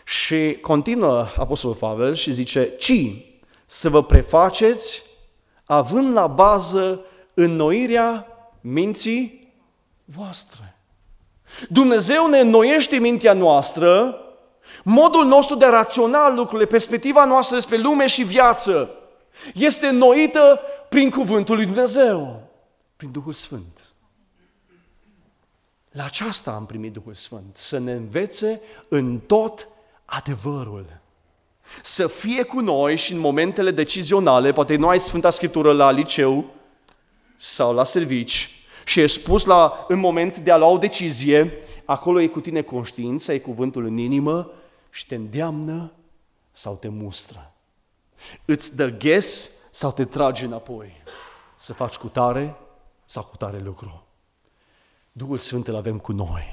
[0.06, 2.94] Și continuă Apostolul Pavel și zice, ci
[3.66, 5.02] să vă prefaceți
[5.66, 8.28] având la bază înnoirea
[8.62, 9.39] minții
[10.16, 10.76] voastre.
[11.70, 14.20] Dumnezeu ne înnoiește mintea noastră,
[14.84, 18.90] modul nostru de a raționa lucrurile, perspectiva noastră despre lume și viață
[19.54, 22.44] este înnoită prin cuvântul lui Dumnezeu,
[22.96, 23.94] prin Duhul Sfânt.
[25.92, 29.68] La aceasta am primit Duhul Sfânt, să ne învețe în tot
[30.06, 30.86] adevărul.
[31.84, 36.46] Să fie cu noi și în momentele decizionale, poate nu ai Sfânta Scriptură la liceu
[37.36, 41.54] sau la servici și e spus la, în moment de a lua o decizie,
[41.86, 44.52] acolo e cu tine conștiința, e cuvântul în inimă
[44.90, 45.92] și te îndeamnă
[46.52, 47.54] sau te mustră.
[48.46, 50.92] Îți dă ghes sau te trage înapoi
[51.56, 52.56] să faci cu tare
[53.06, 54.04] sau cu tare lucru.
[55.12, 56.44] Duhul Sfânt îl avem cu noi.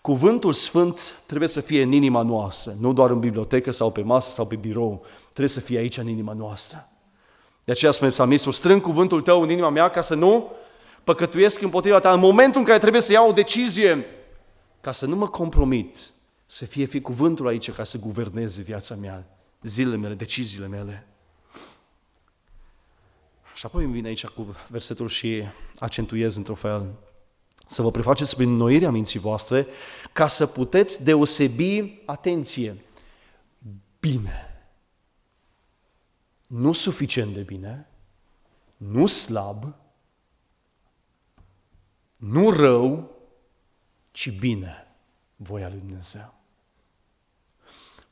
[0.00, 4.30] Cuvântul Sfânt trebuie să fie în inima noastră, nu doar în bibliotecă sau pe masă
[4.30, 6.88] sau pe birou, trebuie să fie aici în inima noastră.
[7.64, 10.52] De aceea spune psalmistul, strâng cuvântul tău în inima mea ca să nu
[11.04, 14.06] păcătuiesc împotriva ta în momentul în care trebuie să iau o decizie,
[14.80, 16.12] ca să nu mă compromit,
[16.46, 19.26] să fie fi cuvântul aici ca să guverneze viața mea,
[19.62, 21.06] zilele mele, deciziile mele.
[23.54, 25.42] Și apoi îmi vine aici cu versetul și
[25.78, 26.94] accentuez într-un fel
[27.66, 29.66] să vă prefaceți prin noirea minții voastre,
[30.12, 32.76] ca să puteți deosebi, atenție,
[34.00, 34.48] bine.
[36.46, 37.88] Nu suficient de bine,
[38.76, 39.74] nu slab,
[42.16, 43.10] nu rău,
[44.10, 44.86] ci bine
[45.36, 46.34] voia lui Dumnezeu.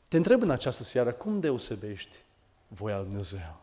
[0.08, 2.18] Te întreb în această seară, cum deosebești
[2.68, 3.60] voia lui Dumnezeu?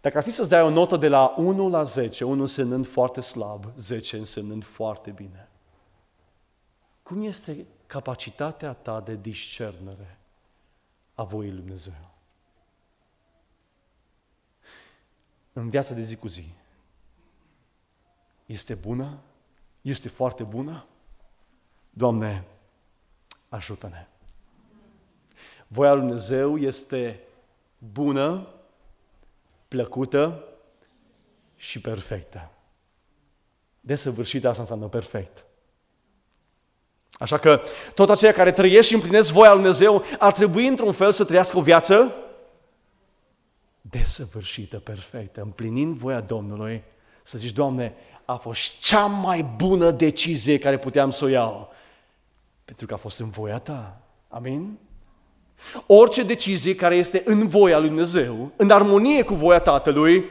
[0.00, 3.20] Dacă ar fi să-ți dai o notă de la 1 la 10, 1 însemnând foarte
[3.20, 5.48] slab, 10 însemnând foarte bine,
[7.02, 10.18] cum este capacitatea ta de discernere
[11.14, 12.10] a voii lui Dumnezeu?
[15.52, 16.44] În viața de zi cu zi,
[18.52, 19.18] este bună?
[19.80, 20.86] Este foarte bună?
[21.90, 22.44] Doamne,
[23.48, 24.06] ajută-ne!
[25.66, 27.20] Voia lui Dumnezeu este
[27.78, 28.48] bună,
[29.68, 30.44] plăcută
[31.56, 32.50] și perfectă.
[33.80, 35.46] Desăvârșită asta înseamnă perfect.
[37.12, 37.62] Așa că
[37.94, 41.58] tot aceia care trăiesc și împlinesc voia lui Dumnezeu ar trebui într-un fel să trăiască
[41.58, 42.14] o viață
[43.80, 46.84] desăvârșită, perfectă, împlinind voia Domnului,
[47.22, 47.94] să zici, Doamne,
[48.32, 51.72] a fost cea mai bună decizie care puteam să o iau,
[52.64, 54.00] pentru că a fost în voia Ta.
[54.28, 54.78] Amin?
[55.86, 60.24] Orice decizie care este în voia lui Dumnezeu, în armonie cu voia Tatălui,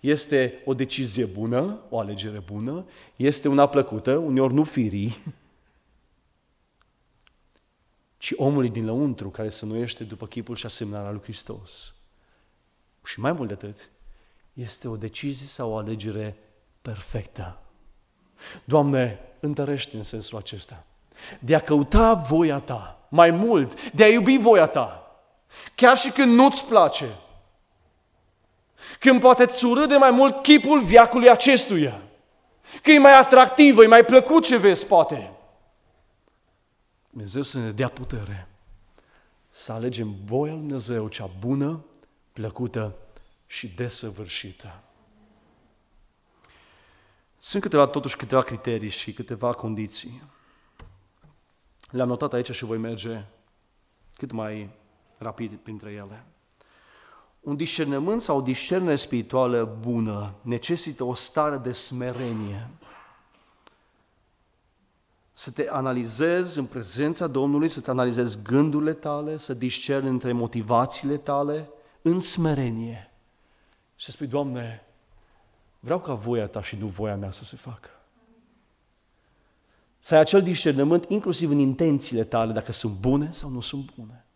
[0.00, 5.22] este o decizie bună, o alegere bună, este una plăcută, uneori nu firii,
[8.18, 11.94] ci omului din lăuntru care se nuiește după chipul și asemnarea lui Hristos.
[13.04, 13.90] Și mai mult de atât,
[14.52, 16.36] este o decizie sau o alegere
[16.82, 17.58] perfectă.
[18.64, 20.84] Doamne, întărește în sensul acesta.
[21.38, 25.16] De a căuta voia Ta mai mult, de a iubi voia Ta.
[25.74, 27.08] Chiar și când nu-ți place.
[28.98, 32.02] Când poate îți urâde mai mult chipul viacului acestuia.
[32.82, 35.30] Că e mai atractivă, e mai plăcut ce vezi, poate.
[37.10, 38.46] Dumnezeu să ne dea putere
[39.54, 41.84] să alegem voia lui Dumnezeu, cea bună,
[42.32, 42.94] plăcută
[43.46, 44.82] și desăvârșită.
[47.44, 50.22] Sunt câteva, totuși, câteva criterii și câteva condiții.
[51.90, 53.24] Le-am notat aici și voi merge
[54.16, 54.70] cât mai
[55.18, 56.24] rapid printre ele.
[57.40, 62.68] Un discernământ sau o discernere spirituală bună necesită o stare de smerenie
[65.32, 71.68] să te analizezi în prezența Domnului, să-ți analizezi gândurile tale, să discerni între motivațiile tale
[72.02, 73.10] în smerenie.
[73.96, 74.86] Și să spui, Doamne,
[75.84, 77.88] vreau ca voia Ta și nu voia mea să se facă.
[79.98, 84.26] Să ai acel discernământ inclusiv în intențiile tale, dacă sunt bune sau nu sunt bune.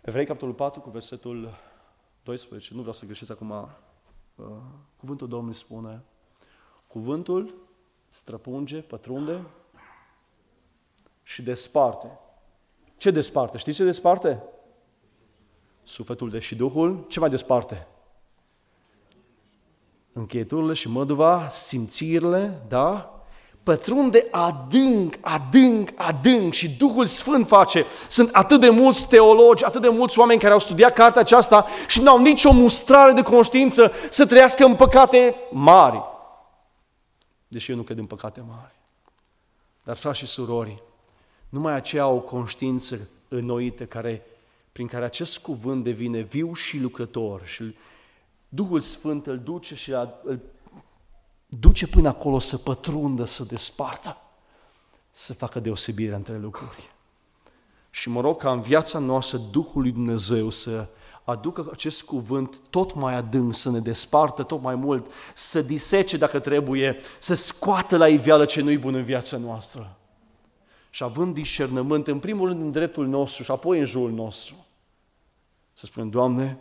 [0.00, 1.54] Evrei, capitolul 4, cu versetul
[2.22, 4.46] 12, nu vreau să greșesc acum, uh,
[4.96, 6.02] cuvântul Domnului spune,
[6.86, 7.54] cuvântul
[8.08, 9.46] străpunge, pătrunde
[11.22, 12.18] și desparte.
[12.96, 13.58] Ce desparte?
[13.58, 14.42] Știți ce desparte?
[15.82, 17.04] Sufletul de și Duhul.
[17.08, 17.86] Ce mai desparte?
[20.12, 23.16] Încheieturile și măduva, simțirile, da?
[23.62, 27.84] Pătrunde adânc, adânc, adânc și Duhul Sfânt face.
[28.08, 32.00] Sunt atât de mulți teologi, atât de mulți oameni care au studiat cartea aceasta și
[32.00, 36.10] n-au nicio mustrare de conștiință să trăiască în păcate mari
[37.52, 38.74] deși eu nu cred în păcate mari.
[39.84, 40.82] Dar, frați și surori,
[41.48, 44.26] numai aceea au o conștiință înnoită care,
[44.72, 47.74] prin care acest cuvânt devine viu și lucrător și
[48.54, 50.40] Duhul Sfânt îl duce și îl
[51.46, 54.16] duce până acolo să pătrundă, să despartă,
[55.10, 56.90] să facă deosebirea între lucruri.
[57.90, 60.88] Și mă rog ca în viața noastră Duhul lui Dumnezeu să
[61.24, 66.38] aducă acest cuvânt tot mai adânc, să ne despartă tot mai mult, să disece dacă
[66.38, 69.96] trebuie, să scoată la iveală ce nu-i bun în viața noastră.
[70.90, 74.54] Și având discernământ, în primul rând în dreptul nostru și apoi în jurul nostru,
[75.72, 76.58] să spunem, Doamne,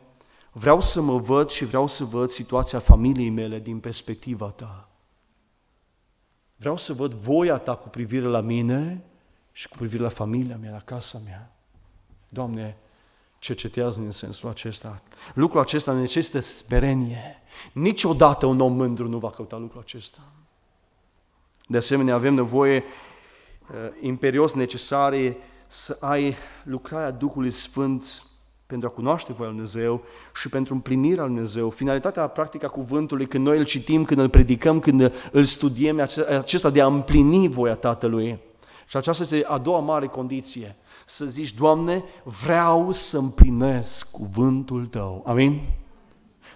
[0.51, 4.89] vreau să mă văd și vreau să văd situația familiei mele din perspectiva Ta.
[6.55, 9.03] Vreau să văd voia Ta cu privire la mine
[9.51, 11.55] și cu privire la familia mea, la casa mea.
[12.29, 12.77] Doamne,
[13.39, 15.01] cercetează în sensul acesta.
[15.33, 17.41] Lucrul acesta necesită sperenie.
[17.71, 20.19] Niciodată un om mândru nu va căuta lucrul acesta.
[21.67, 28.23] De asemenea, avem nevoie uh, imperios necesare să ai lucrarea Duhului Sfânt
[28.71, 30.01] pentru a cunoaște voia lui Dumnezeu
[30.35, 31.69] și pentru împlinirea lui Dumnezeu.
[31.69, 35.99] Finalitatea practică a cuvântului, când noi îl citim, când îl predicăm, când îl studiem,
[36.39, 38.39] acesta de a împlini voia Tatălui.
[38.87, 45.23] Și aceasta este a doua mare condiție să zici, Doamne, vreau să împlinesc cuvântul Tău.
[45.25, 45.61] Amin?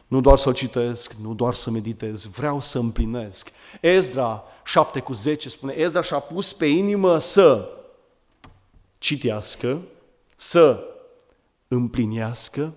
[0.07, 3.51] Nu doar să-l citesc, nu doar să meditez, vreau să împlinesc.
[3.81, 7.69] Ezra 7 cu 10 spune, Ezra și-a pus pe inimă să
[8.97, 9.81] citească,
[10.35, 10.83] să
[11.67, 12.73] împlinească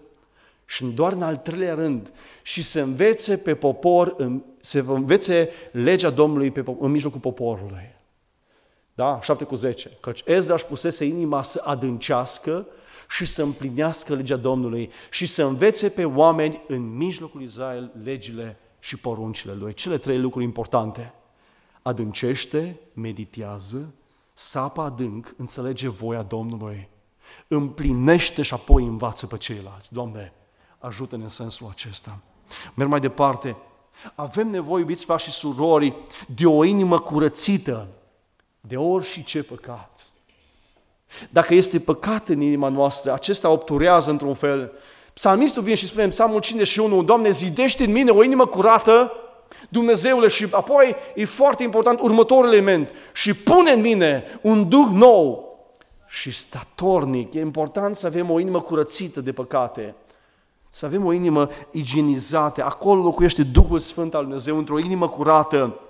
[0.66, 2.12] și doar în al treilea rând
[2.43, 4.16] și să învețe pe popor,
[4.61, 7.97] să învețe legea Domnului pe, în mijlocul poporului.
[8.95, 9.20] Da?
[9.22, 9.91] 7 cu 10.
[10.01, 12.66] Căci Ezra își pusese inima să adâncească
[13.09, 18.97] și să împlinească legea Domnului și să învețe pe oameni în mijlocul Israel legile și
[18.97, 19.74] poruncile lui.
[19.74, 21.12] Cele trei lucruri importante.
[21.82, 23.95] Adâncește, meditează,
[24.34, 26.89] sapă adânc, înțelege voia Domnului,
[27.49, 29.93] împlinește și apoi învață pe ceilalți.
[29.93, 30.33] Doamne,
[30.79, 32.18] ajută-ne în sensul acesta.
[32.74, 33.57] Merg mai departe.
[34.14, 37.89] Avem nevoie, iubiți frați și surori, de o inimă curățită
[38.61, 40.01] de ori și ce păcat.
[41.31, 44.72] Dacă este păcat în inima noastră, acesta obturează într-un fel.
[45.12, 49.12] Psalmistul vine și spune în Psalmul 51, Doamne, zidește în mine o inimă curată,
[49.68, 55.47] Dumnezeule, și apoi e foarte important următorul element, și pune în mine un duh nou
[56.09, 57.34] și statornic.
[57.34, 59.94] E important să avem o inimă curățită de păcate,
[60.68, 62.64] să avem o inimă igienizată.
[62.64, 65.80] Acolo locuiește Duhul Sfânt al Dumnezeu, într-o inimă curată.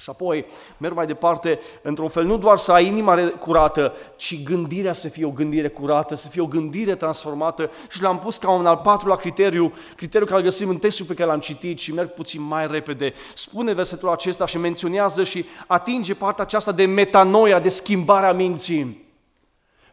[0.00, 0.46] Și apoi
[0.76, 5.24] merg mai departe, într-un fel, nu doar să ai inima curată, ci gândirea să fie
[5.24, 9.16] o gândire curată, să fie o gândire transformată și l-am pus ca un al patrulea
[9.16, 12.66] criteriu, criteriul care îl găsim în textul pe care l-am citit și merg puțin mai
[12.66, 13.12] repede.
[13.34, 19.07] Spune versetul acesta și menționează și atinge partea aceasta de metanoia, de schimbarea minții.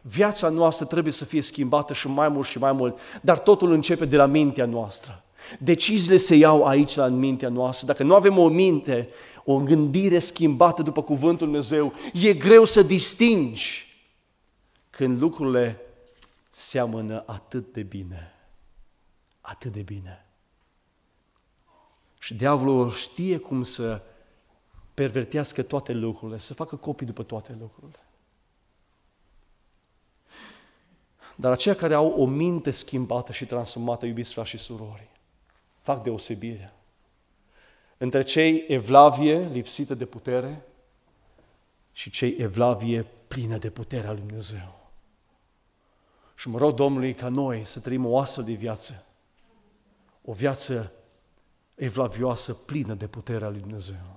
[0.08, 4.04] Viața noastră trebuie să fie schimbată și mai mult și mai mult, dar totul începe
[4.04, 5.24] de la mintea noastră.
[5.58, 7.86] Deciziile se iau aici la mintea noastră.
[7.86, 9.08] Dacă nu avem o minte,
[9.44, 13.86] o gândire schimbată după cuvântul Dumnezeu, e greu să distingi
[14.90, 15.80] când lucrurile
[16.50, 18.32] seamănă atât de bine.
[19.40, 20.26] Atât de bine.
[22.18, 24.02] Și diavolul știe cum să
[24.94, 27.98] pervertească toate lucrurile, să facă copii după toate lucrurile.
[31.36, 35.08] Dar aceia care au o minte schimbată și transformată, iubiți frați și surori,
[35.80, 36.76] fac deosebirea
[37.98, 40.66] între cei evlavie lipsită de putere
[41.92, 44.90] și cei evlavie plină de puterea lui Dumnezeu.
[46.34, 49.04] Și mă rog Domnului ca noi să trăim o astfel de viață,
[50.24, 50.92] o viață
[51.74, 54.16] evlavioasă, plină de puterea lui Dumnezeu.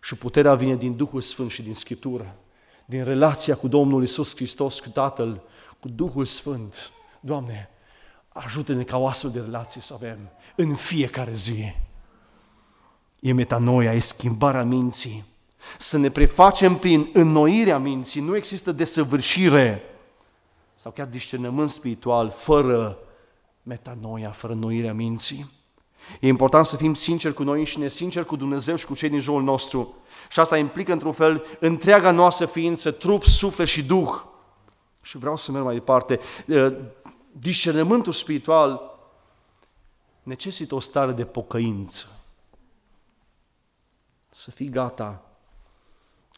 [0.00, 2.36] Și puterea vine din Duhul Sfânt și din Scriptură,
[2.84, 5.42] din relația cu Domnul Isus Hristos, cu Tatăl,
[5.80, 6.90] cu Duhul Sfânt.
[7.20, 7.70] Doamne,
[8.28, 10.18] ajută-ne ca o astfel de relație să avem
[10.56, 11.72] în fiecare zi.
[13.20, 15.24] E metanoia, e schimbarea minții.
[15.78, 18.20] Să ne prefacem prin înnoirea minții.
[18.20, 19.82] Nu există desăvârșire
[20.74, 22.98] sau chiar discernământ spiritual fără
[23.62, 25.50] metanoia, fără înnoirea minții.
[26.20, 29.08] E important să fim sinceri cu noi și ne sinceri cu Dumnezeu și cu cei
[29.08, 29.94] din jurul nostru.
[30.30, 34.08] Și asta implică, într-un fel, întreaga noastră ființă, trup, suflet și duh.
[35.08, 36.20] Și vreau să merg mai departe.
[37.32, 38.98] Discernământul spiritual
[40.22, 42.06] necesită o stare de pocăință
[44.30, 45.22] să fii gata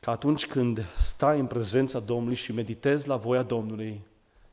[0.01, 4.03] ca atunci când stai în prezența Domnului și meditezi la voia Domnului,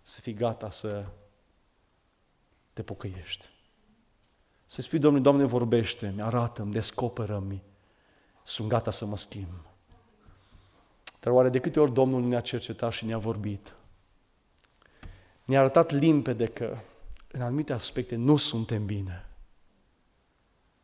[0.02, 1.06] să fii gata să
[2.74, 3.50] te pocăiești.
[4.66, 7.64] Să spui Domnului, Doamne, vorbește-mi, arată-mi, descoperă-mi,
[8.44, 9.66] sunt gata să mă schimb.
[11.20, 13.76] Dar oare de câte ori Domnul ne-a cercetat și ne-a vorbit?
[15.48, 16.78] Ne-a arătat limpede că
[17.32, 19.26] în anumite aspecte nu suntem bine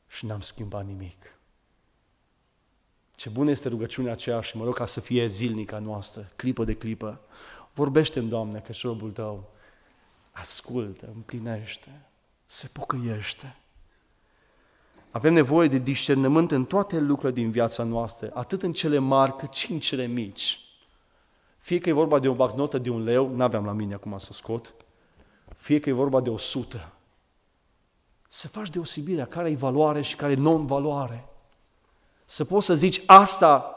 [0.07, 1.37] și n-am schimbat nimic.
[3.15, 6.73] Ce bună este rugăciunea aceea și mă rog ca să fie zilnica noastră, clipă de
[6.73, 7.21] clipă.
[7.73, 9.51] Vorbește-mi, Doamne, că și robul Tău
[10.31, 12.01] ascultă, împlinește,
[12.45, 13.55] se pocăiește.
[15.11, 19.53] Avem nevoie de discernământ în toate lucrurile din viața noastră, atât în cele mari cât
[19.53, 20.62] și în cele mici.
[21.63, 24.33] Fie că e vorba de o bagnotă de un leu, n-aveam la mine acum să
[24.33, 24.73] scot,
[25.57, 26.91] fie că e vorba de o sută.
[28.27, 31.25] Să faci deosebirea care e valoare și care e non-valoare.
[32.25, 33.75] Să poți să zici asta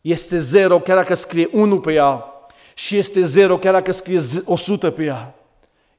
[0.00, 2.24] este zero chiar dacă scrie 1 pe ea
[2.74, 5.34] și este zero chiar dacă scrie 100 pe ea.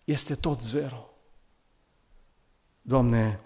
[0.06, 1.10] Este tot zero.
[2.82, 3.40] Doamne,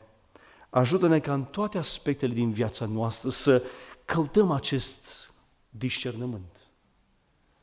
[0.69, 3.63] ajută-ne ca în toate aspectele din viața noastră să
[4.05, 5.31] căutăm acest
[5.69, 6.66] discernământ.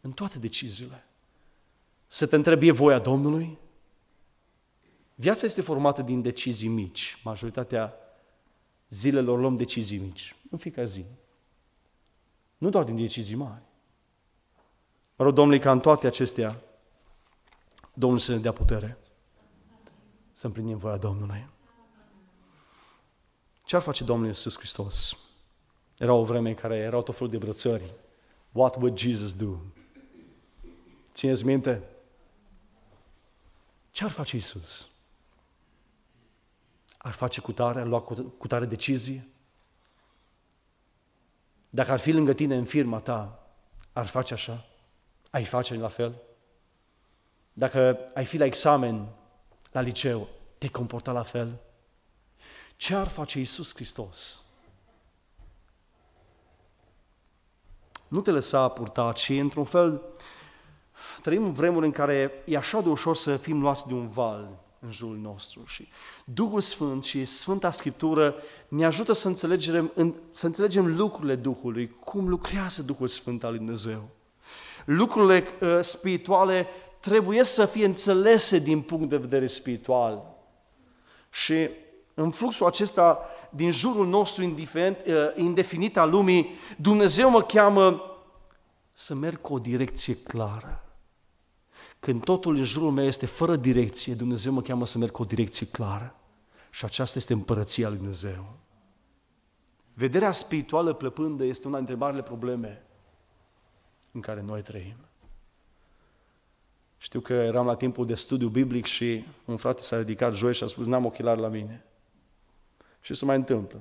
[0.05, 1.05] În toate deciziile.
[2.07, 3.59] Să te întrebi, e voia Domnului?
[5.15, 7.21] Viața este formată din decizii mici.
[7.23, 7.95] Majoritatea
[8.89, 11.05] zilelor luăm decizii mici, în fiecare zi.
[12.59, 13.63] Nu doar din decizii mari.
[15.17, 16.61] Mă rog Domnului ca în toate acestea
[17.95, 18.99] Domnul să ne dea putere
[20.33, 21.49] să împlinim voia Domnului.
[23.65, 25.17] Ce ar face Domnul Iisus Hristos?
[25.99, 27.95] Era o vreme în care erau tot felul de brățări.
[28.53, 29.59] What would Jesus do?
[31.15, 31.83] Țineți minte?
[33.91, 34.89] Ce ar face Iisus?
[37.05, 38.01] ar face cu tare, ar lua
[38.39, 39.29] cu tare decizie?
[41.71, 43.47] Dacă ar fi lângă tine în firma ta
[43.93, 44.67] ar face așa?
[45.31, 46.23] Ai face la fel?
[47.53, 49.09] Dacă ai fi la examen,
[49.73, 51.61] la liceu, te comporta la fel?
[52.77, 54.45] Ce ar face Iisus Hristos?
[58.09, 60.03] Nu te lăsa purta, ci într-un fel
[61.25, 64.93] trăim vremuri în care e așa de ușor să fim luați de un val în
[64.93, 65.89] jurul nostru și
[66.25, 68.35] Duhul Sfânt și Sfânta Scriptură
[68.69, 69.93] ne ajută să înțelegem,
[70.31, 74.09] să înțelegem lucrurile Duhului, cum lucrează Duhul Sfânt al Lui Dumnezeu.
[74.85, 76.67] Lucrurile uh, spirituale
[77.01, 80.23] trebuie să fie înțelese din punct de vedere spiritual.
[81.31, 81.71] Și
[82.15, 83.19] în fluxul acesta
[83.51, 84.57] din jurul nostru uh,
[85.35, 88.03] indefinit al lumii, Dumnezeu mă cheamă
[88.93, 90.84] să merg cu o direcție clară.
[92.05, 95.25] Când totul în jurul meu este fără direcție, Dumnezeu mă cheamă să merg cu o
[95.25, 96.15] direcție clară.
[96.71, 98.57] Și aceasta este împărăția lui Dumnezeu.
[99.95, 102.83] Vederea spirituală plăpândă este una dintre marile probleme
[104.13, 104.97] în care noi trăim.
[106.99, 110.65] Știu că eram la timpul de studiu biblic și un frate s-a ridicat joi și
[110.65, 111.85] a spus, n-am ochelari la mine.
[113.01, 113.81] Și se mai întâmplă.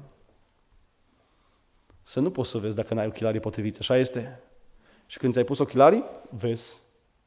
[2.02, 4.40] Să nu poți să vezi dacă n-ai ochelarii potriviți, așa este?
[5.06, 6.82] Și când ți-ai pus ochelarii, vezi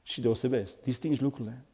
[0.09, 1.65] și deosebești, distingi lucrurile.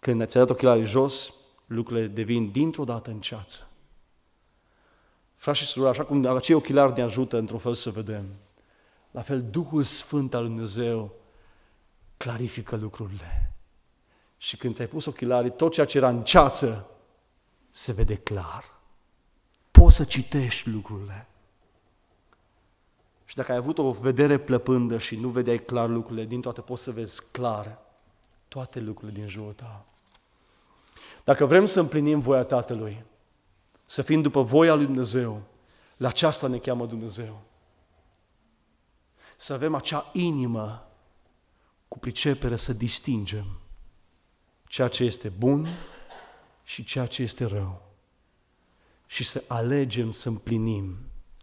[0.00, 1.34] Când ți-ai dat ochelarii jos,
[1.66, 3.68] lucrurile devin dintr-o dată în ceață.
[5.36, 8.26] Frați și surori, așa cum acei ochelari ne ajută într-un fel să vedem,
[9.10, 11.14] la fel Duhul Sfânt al Lui Dumnezeu
[12.16, 13.52] clarifică lucrurile.
[14.38, 16.90] Și când ți-ai pus ochelarii, tot ceea ce era în ceață
[17.70, 18.64] se vede clar.
[19.70, 21.26] Poți să citești lucrurile.
[23.24, 26.82] Și dacă ai avut o vedere plăpândă și nu vedeai clar lucrurile, din toate poți
[26.82, 27.78] să vezi clar
[28.48, 29.86] toate lucrurile din jurul tău.
[31.24, 33.04] Dacă vrem să împlinim voia Tatălui,
[33.84, 35.42] să fim după voia lui Dumnezeu,
[35.96, 37.40] la aceasta ne cheamă Dumnezeu.
[39.36, 40.88] Să avem acea inimă
[41.88, 43.58] cu pricepere să distingem
[44.68, 45.68] ceea ce este bun
[46.62, 47.82] și ceea ce este rău
[49.06, 50.96] și să alegem să împlinim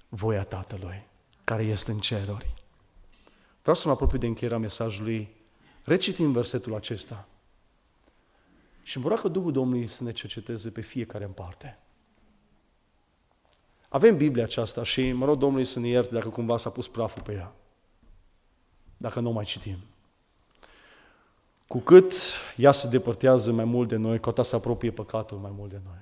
[0.09, 1.09] voia Tatălui
[1.51, 2.53] care este în ceruri.
[3.61, 5.29] Vreau să mă apropii de încheierea mesajului
[5.83, 7.27] recitim versetul acesta.
[8.83, 11.79] Și mă rog că Duhul Domnului să ne cerceteze pe fiecare în parte.
[13.89, 17.21] Avem Biblia aceasta și mă rog Domnului să ne ierte dacă cumva s-a pus praful
[17.21, 17.53] pe ea.
[18.97, 19.77] Dacă nu mai citim.
[21.67, 22.13] Cu cât
[22.55, 25.81] ea se depărtează mai mult de noi, cu atât se apropie păcatul mai mult de
[25.85, 25.99] noi.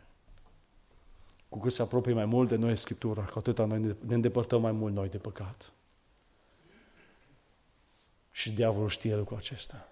[1.50, 4.72] Cu cât se apropie mai mult de noi Scriptura, cu atât noi ne îndepărtăm mai
[4.72, 5.72] mult noi de păcat.
[8.32, 9.90] Și diavolul știe lucrul acesta.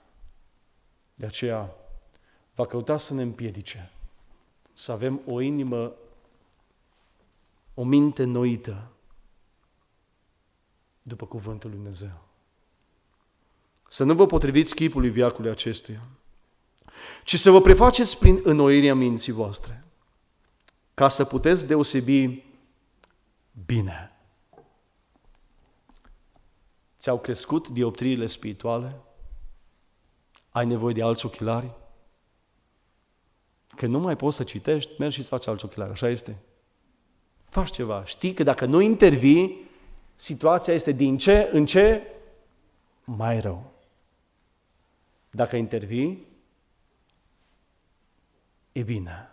[1.16, 1.76] De aceea
[2.56, 3.92] va căuta să ne împiedice,
[4.74, 5.94] să avem o inimă,
[7.74, 8.92] o minte noită
[11.02, 12.26] după cuvântul lui Dumnezeu.
[13.90, 16.02] Să nu vă potriviți chipului viacului acestuia,
[17.24, 19.87] ci să vă prefaceți prin înnoirea minții voastre,
[20.98, 22.44] ca să puteți deosebi
[23.66, 24.12] bine.
[27.00, 29.02] Ți-au crescut dioptriile spirituale?
[30.50, 31.72] Ai nevoie de alți ochelari?
[33.76, 36.38] Că nu mai poți să citești, mergi și îți faci alți ochelari, așa este?
[37.50, 38.06] Faci ceva.
[38.06, 39.70] Știi că dacă nu intervii,
[40.16, 42.02] situația este din ce în ce
[43.04, 43.72] mai rău.
[45.30, 46.28] Dacă intervii,
[48.72, 49.32] e bine.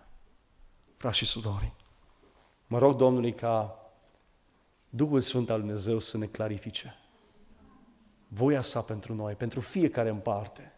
[1.05, 1.73] Frați și surori,
[2.67, 3.79] mă rog Domnului ca
[4.89, 6.99] Duhul Sfânt al Dumnezeu să ne clarifice
[8.29, 10.73] voia sa pentru noi, pentru fiecare în parte.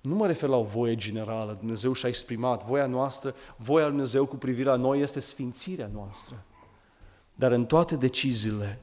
[0.00, 4.26] Nu mă refer la o voie generală, Dumnezeu și-a exprimat voia noastră, voia lui Dumnezeu
[4.26, 6.44] cu privire la noi este sfințirea noastră.
[7.34, 8.80] Dar în toate deciziile,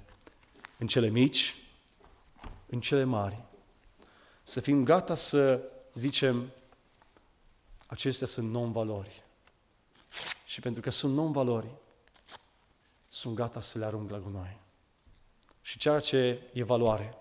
[0.78, 1.56] în cele mici,
[2.66, 3.44] în cele mari,
[4.44, 5.62] să fim gata să
[5.94, 6.52] zicem,
[7.88, 9.26] acestea sunt non-valori.
[10.58, 11.68] Și pentru că sunt non-valori,
[13.10, 14.60] sunt gata să le arunc la gunoi.
[15.62, 17.18] Și ceea ce e valoare,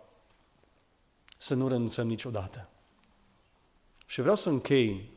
[1.37, 2.69] să nu renunțăm niciodată.
[4.07, 5.11] Și vreau să închei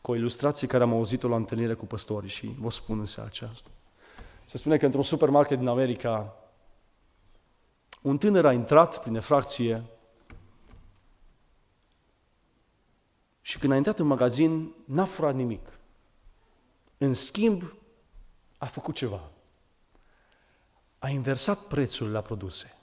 [0.00, 3.28] cu o ilustrație care am auzit-o la întâlnire cu păstorii și vă spun în seara
[3.28, 3.70] aceasta.
[4.44, 6.36] Se spune că într-un supermarket din America,
[8.02, 9.84] un tânăr a intrat prin efracție
[13.40, 15.80] și când a intrat în magazin, n-a furat nimic.
[17.04, 17.74] În schimb,
[18.58, 19.20] a făcut ceva.
[20.98, 22.76] A inversat prețul la produse.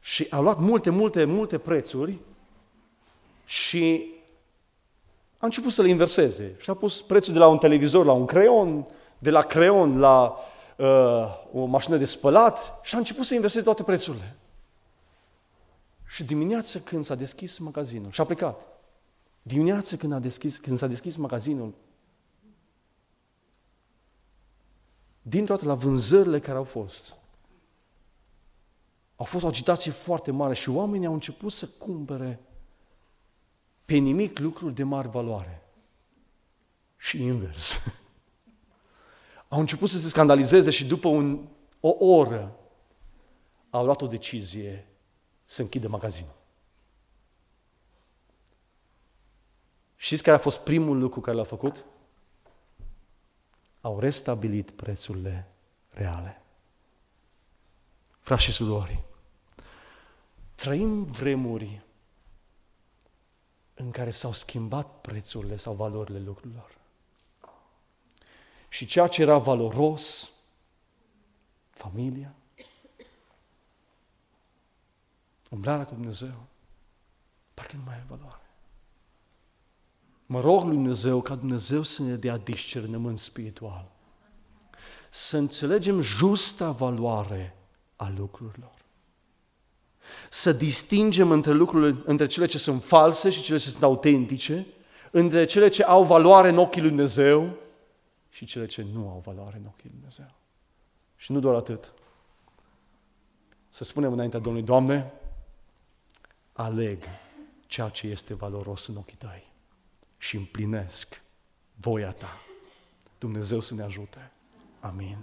[0.00, 2.18] Și a luat multe, multe, multe prețuri
[3.44, 4.10] și
[5.38, 6.56] a început să le inverseze.
[6.58, 8.86] Și a pus prețul de la un televizor la un creion,
[9.18, 10.36] de la creion la
[10.76, 14.36] uh, o mașină de spălat și a început să inverseze toate prețurile.
[16.06, 18.66] Și dimineața când s-a deschis magazinul, și a plecat.
[19.42, 21.74] Dimineața când, a deschis, când s-a deschis magazinul,
[25.28, 27.14] din toate la vânzările care au fost,
[29.16, 32.40] a fost o agitație foarte mare și oamenii au început să cumpere
[33.84, 35.62] pe nimic lucruri de mare valoare.
[36.96, 37.78] Și invers.
[39.48, 41.48] Au început să se scandalizeze și după un,
[41.80, 42.56] o oră
[43.70, 44.86] au luat o decizie
[45.44, 46.34] să închidă magazinul.
[49.96, 51.84] Știți care a fost primul lucru care l-a făcut?
[53.88, 55.48] Au restabilit prețurile
[55.90, 56.42] reale.
[58.20, 59.02] Frați și surori,
[60.54, 61.80] trăim vremuri
[63.74, 66.76] în care s-au schimbat prețurile sau valorile lucrurilor.
[68.68, 70.30] Și ceea ce era valoros,
[71.70, 72.34] familia,
[75.50, 76.46] umblarea cu Dumnezeu,
[77.54, 78.47] parcă nu mai are valoare.
[80.30, 83.90] Mă rog lui Dumnezeu ca Dumnezeu să ne dea discernământ spiritual.
[85.10, 87.56] Să înțelegem justa valoare
[87.96, 88.74] a lucrurilor.
[90.30, 94.66] Să distingem între lucrurile, între cele ce sunt false și cele ce sunt autentice,
[95.10, 97.56] între cele ce au valoare în ochii lui Dumnezeu
[98.30, 100.34] și cele ce nu au valoare în ochii lui Dumnezeu.
[101.16, 101.92] Și nu doar atât.
[103.68, 105.12] Să spunem înaintea Domnului, Doamne,
[106.52, 107.02] aleg
[107.66, 109.48] ceea ce este valoros în ochii Tăi
[110.18, 111.20] și împlinesc
[111.74, 112.38] voia Ta.
[113.18, 114.30] Dumnezeu să ne ajute.
[114.80, 115.18] Amin.